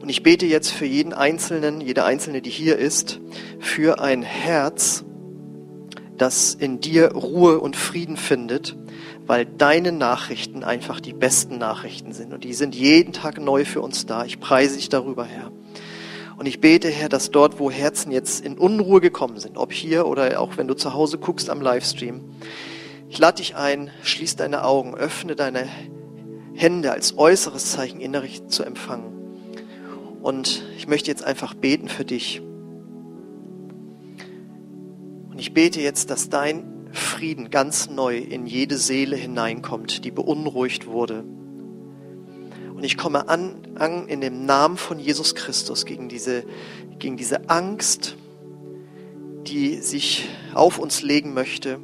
Und 0.01 0.09
ich 0.09 0.23
bete 0.23 0.47
jetzt 0.47 0.71
für 0.71 0.87
jeden 0.87 1.13
Einzelnen, 1.13 1.81
jede 1.81 2.05
Einzelne, 2.05 2.43
die 2.43 2.51
hier 2.51 2.79
ist, 2.79 3.21
für 3.59 4.01
ein 4.01 4.23
Herz, 4.23 5.05
das 6.17 6.55
in 6.55 6.81
dir 6.81 7.13
Ruhe 7.13 7.61
und 7.61 7.77
Frieden 7.77 8.17
findet, 8.17 8.77
weil 9.27 9.47
deine 9.47 9.93
Nachrichten 9.93 10.65
einfach 10.65 11.01
die 11.01 11.13
besten 11.13 11.59
Nachrichten 11.59 12.13
sind. 12.13 12.33
Und 12.33 12.45
die 12.45 12.55
sind 12.55 12.75
jeden 12.75 13.13
Tag 13.13 13.41
neu 13.41 13.65
für 13.65 13.81
uns 13.81 14.07
da. 14.07 14.25
Ich 14.25 14.41
preise 14.41 14.77
dich 14.77 14.89
darüber, 14.89 15.25
Herr. 15.25 15.53
Und 16.39 16.47
ich 16.47 16.61
bete, 16.61 16.89
Herr, 16.89 17.09
dass 17.09 17.33
dort, 17.33 17.59
wo 17.59 17.69
Herzen 17.69 18.13
jetzt 18.13 18.45
in 18.45 18.59
Unruhe 18.59 19.01
gekommen 19.01 19.41
sind, 19.41 19.59
ob 19.59 19.73
hier 19.73 20.07
oder 20.07 20.41
auch 20.41 20.57
wenn 20.57 20.69
du 20.69 20.75
zu 20.75 20.95
Hause 20.95 21.19
guckst 21.19 21.51
am 21.51 21.61
Livestream, 21.61 22.21
ich 23.09 23.19
lade 23.19 23.39
dich 23.39 23.57
ein, 23.57 23.91
schließ 24.05 24.37
deine 24.37 24.63
Augen, 24.63 24.95
öffne 24.95 25.35
deine 25.35 25.67
Hände 26.55 26.93
als 26.93 27.19
äußeres 27.19 27.73
Zeichen 27.73 28.01
innerlich 28.01 28.47
zu 28.47 28.63
empfangen. 28.63 29.19
Und 30.23 30.63
ich 30.77 30.87
möchte 30.87 31.11
jetzt 31.11 31.25
einfach 31.25 31.55
beten 31.55 31.89
für 31.89 32.05
dich. 32.05 32.41
Und 35.31 35.41
ich 35.41 35.55
bete 35.55 35.81
jetzt, 35.81 36.09
dass 36.09 36.29
dein 36.29 36.89
Frieden 36.93 37.51
ganz 37.51 37.91
neu 37.91 38.17
in 38.17 38.47
jede 38.47 38.77
Seele 38.77 39.17
hineinkommt, 39.17 40.05
die 40.05 40.13
beunruhigt 40.13 40.87
wurde. 40.87 41.25
Und 42.79 42.85
ich 42.85 42.97
komme 42.97 43.29
an, 43.29 43.57
an 43.75 44.07
in 44.07 44.21
dem 44.21 44.47
Namen 44.47 44.77
von 44.77 45.01
Jesus 45.01 45.35
Christus 45.35 45.85
gegen 45.85 46.09
diese, 46.09 46.45
gegen 47.01 47.17
diese 47.17 47.51
Angst, 47.51 48.15
die 49.49 49.79
sich 49.79 50.29
auf 50.55 50.79
uns 50.79 51.03
legen 51.03 51.35
möchte. 51.35 51.81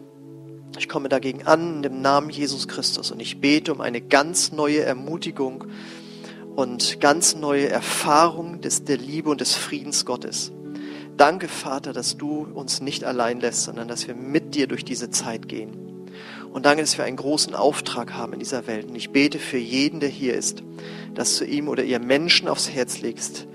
Ich 0.78 0.88
komme 0.88 1.08
dagegen 1.08 1.48
an 1.48 1.78
in 1.78 1.82
dem 1.82 2.00
Namen 2.00 2.30
Jesus 2.30 2.68
Christus 2.68 3.10
und 3.10 3.18
ich 3.18 3.40
bete 3.40 3.72
um 3.72 3.80
eine 3.80 4.00
ganz 4.00 4.52
neue 4.52 4.82
Ermutigung 4.82 5.64
und 6.54 7.00
ganz 7.00 7.34
neue 7.34 7.68
Erfahrung 7.68 8.60
des, 8.60 8.84
der 8.84 8.98
Liebe 8.98 9.30
und 9.30 9.40
des 9.40 9.56
Friedens 9.56 10.04
Gottes. 10.04 10.52
Danke, 11.16 11.48
Vater, 11.48 11.92
dass 11.92 12.16
du 12.16 12.46
uns 12.54 12.80
nicht 12.80 13.02
allein 13.02 13.40
lässt, 13.40 13.64
sondern 13.64 13.88
dass 13.88 14.06
wir 14.06 14.14
mit 14.14 14.54
dir 14.54 14.68
durch 14.68 14.84
diese 14.84 15.10
Zeit 15.10 15.48
gehen. 15.48 15.83
Und 16.54 16.66
danke, 16.66 16.82
dass 16.82 16.96
wir 16.96 17.04
einen 17.04 17.16
großen 17.16 17.56
Auftrag 17.56 18.14
haben 18.14 18.32
in 18.32 18.38
dieser 18.38 18.68
Welt. 18.68 18.86
Und 18.86 18.94
ich 18.94 19.10
bete 19.10 19.40
für 19.40 19.58
jeden, 19.58 19.98
der 19.98 20.08
hier 20.08 20.34
ist, 20.34 20.62
dass 21.12 21.36
du 21.36 21.44
ihm 21.44 21.66
oder 21.66 21.82
ihr 21.82 21.98
Menschen 21.98 22.46
aufs 22.46 22.70
Herz 22.70 23.00
legst, 23.00 23.48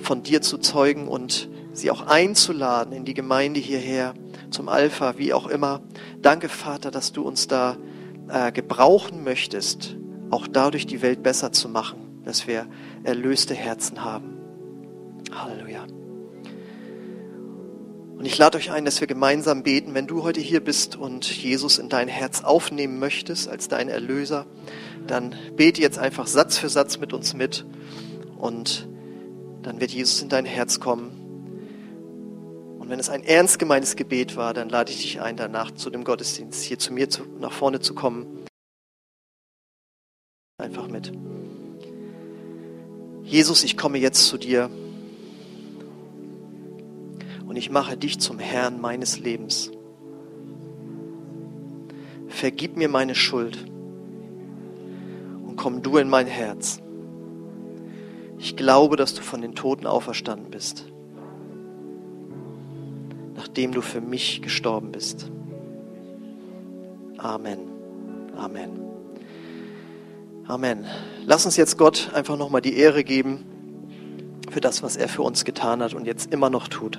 von 0.00 0.22
dir 0.22 0.40
zu 0.40 0.58
zeugen 0.58 1.08
und 1.08 1.50
sie 1.72 1.90
auch 1.90 2.06
einzuladen 2.06 2.92
in 2.92 3.04
die 3.04 3.14
Gemeinde 3.14 3.58
hierher, 3.58 4.14
zum 4.50 4.68
Alpha, 4.68 5.18
wie 5.18 5.34
auch 5.34 5.48
immer. 5.48 5.80
Danke, 6.20 6.48
Vater, 6.48 6.92
dass 6.92 7.10
du 7.10 7.22
uns 7.22 7.48
da 7.48 7.76
äh, 8.28 8.52
gebrauchen 8.52 9.24
möchtest, 9.24 9.96
auch 10.30 10.46
dadurch 10.46 10.86
die 10.86 11.02
Welt 11.02 11.24
besser 11.24 11.50
zu 11.50 11.68
machen, 11.68 12.22
dass 12.24 12.46
wir 12.46 12.68
erlöste 13.02 13.54
Herzen 13.54 14.04
haben. 14.04 14.38
Halleluja. 15.34 15.86
Und 18.22 18.26
ich 18.26 18.38
lade 18.38 18.56
euch 18.56 18.70
ein, 18.70 18.84
dass 18.84 19.00
wir 19.00 19.08
gemeinsam 19.08 19.64
beten, 19.64 19.94
wenn 19.94 20.06
du 20.06 20.22
heute 20.22 20.40
hier 20.40 20.62
bist 20.62 20.94
und 20.94 21.28
Jesus 21.28 21.78
in 21.78 21.88
dein 21.88 22.06
Herz 22.06 22.44
aufnehmen 22.44 23.00
möchtest 23.00 23.48
als 23.48 23.66
dein 23.66 23.88
Erlöser, 23.88 24.46
dann 25.08 25.34
bete 25.56 25.82
jetzt 25.82 25.98
einfach 25.98 26.28
Satz 26.28 26.56
für 26.56 26.68
Satz 26.68 26.98
mit 26.98 27.12
uns 27.12 27.34
mit 27.34 27.66
und 28.38 28.86
dann 29.62 29.80
wird 29.80 29.90
Jesus 29.90 30.22
in 30.22 30.28
dein 30.28 30.44
Herz 30.44 30.78
kommen. 30.78 31.10
Und 32.78 32.88
wenn 32.88 33.00
es 33.00 33.08
ein 33.10 33.24
ernst 33.24 33.58
gemeintes 33.58 33.96
Gebet 33.96 34.36
war, 34.36 34.54
dann 34.54 34.68
lade 34.68 34.92
ich 34.92 35.02
dich 35.02 35.20
ein, 35.20 35.36
danach 35.36 35.72
zu 35.72 35.90
dem 35.90 36.04
Gottesdienst 36.04 36.62
hier 36.62 36.78
zu 36.78 36.92
mir 36.92 37.10
zu, 37.10 37.22
nach 37.40 37.50
vorne 37.50 37.80
zu 37.80 37.92
kommen. 37.92 38.46
Einfach 40.58 40.86
mit. 40.86 41.10
Jesus, 43.24 43.64
ich 43.64 43.76
komme 43.76 43.98
jetzt 43.98 44.28
zu 44.28 44.38
dir 44.38 44.70
und 47.52 47.58
ich 47.58 47.70
mache 47.70 47.98
dich 47.98 48.18
zum 48.18 48.38
Herrn 48.38 48.80
meines 48.80 49.18
Lebens. 49.18 49.70
Vergib 52.28 52.78
mir 52.78 52.88
meine 52.88 53.14
Schuld 53.14 53.66
und 55.46 55.56
komm 55.56 55.82
du 55.82 55.98
in 55.98 56.08
mein 56.08 56.26
Herz. 56.26 56.80
Ich 58.38 58.56
glaube, 58.56 58.96
dass 58.96 59.12
du 59.12 59.20
von 59.20 59.42
den 59.42 59.54
Toten 59.54 59.86
auferstanden 59.86 60.50
bist, 60.50 60.86
nachdem 63.34 63.72
du 63.72 63.82
für 63.82 64.00
mich 64.00 64.40
gestorben 64.40 64.90
bist. 64.90 65.30
Amen. 67.18 67.58
Amen. 68.34 68.80
Amen. 70.46 70.86
Lass 71.26 71.44
uns 71.44 71.58
jetzt 71.58 71.76
Gott 71.76 72.12
einfach 72.14 72.38
nochmal 72.38 72.62
die 72.62 72.78
Ehre 72.78 73.04
geben 73.04 73.44
für 74.50 74.62
das, 74.62 74.82
was 74.82 74.96
er 74.96 75.10
für 75.10 75.20
uns 75.20 75.44
getan 75.44 75.82
hat 75.82 75.92
und 75.92 76.06
jetzt 76.06 76.32
immer 76.32 76.48
noch 76.48 76.68
tut. 76.68 76.98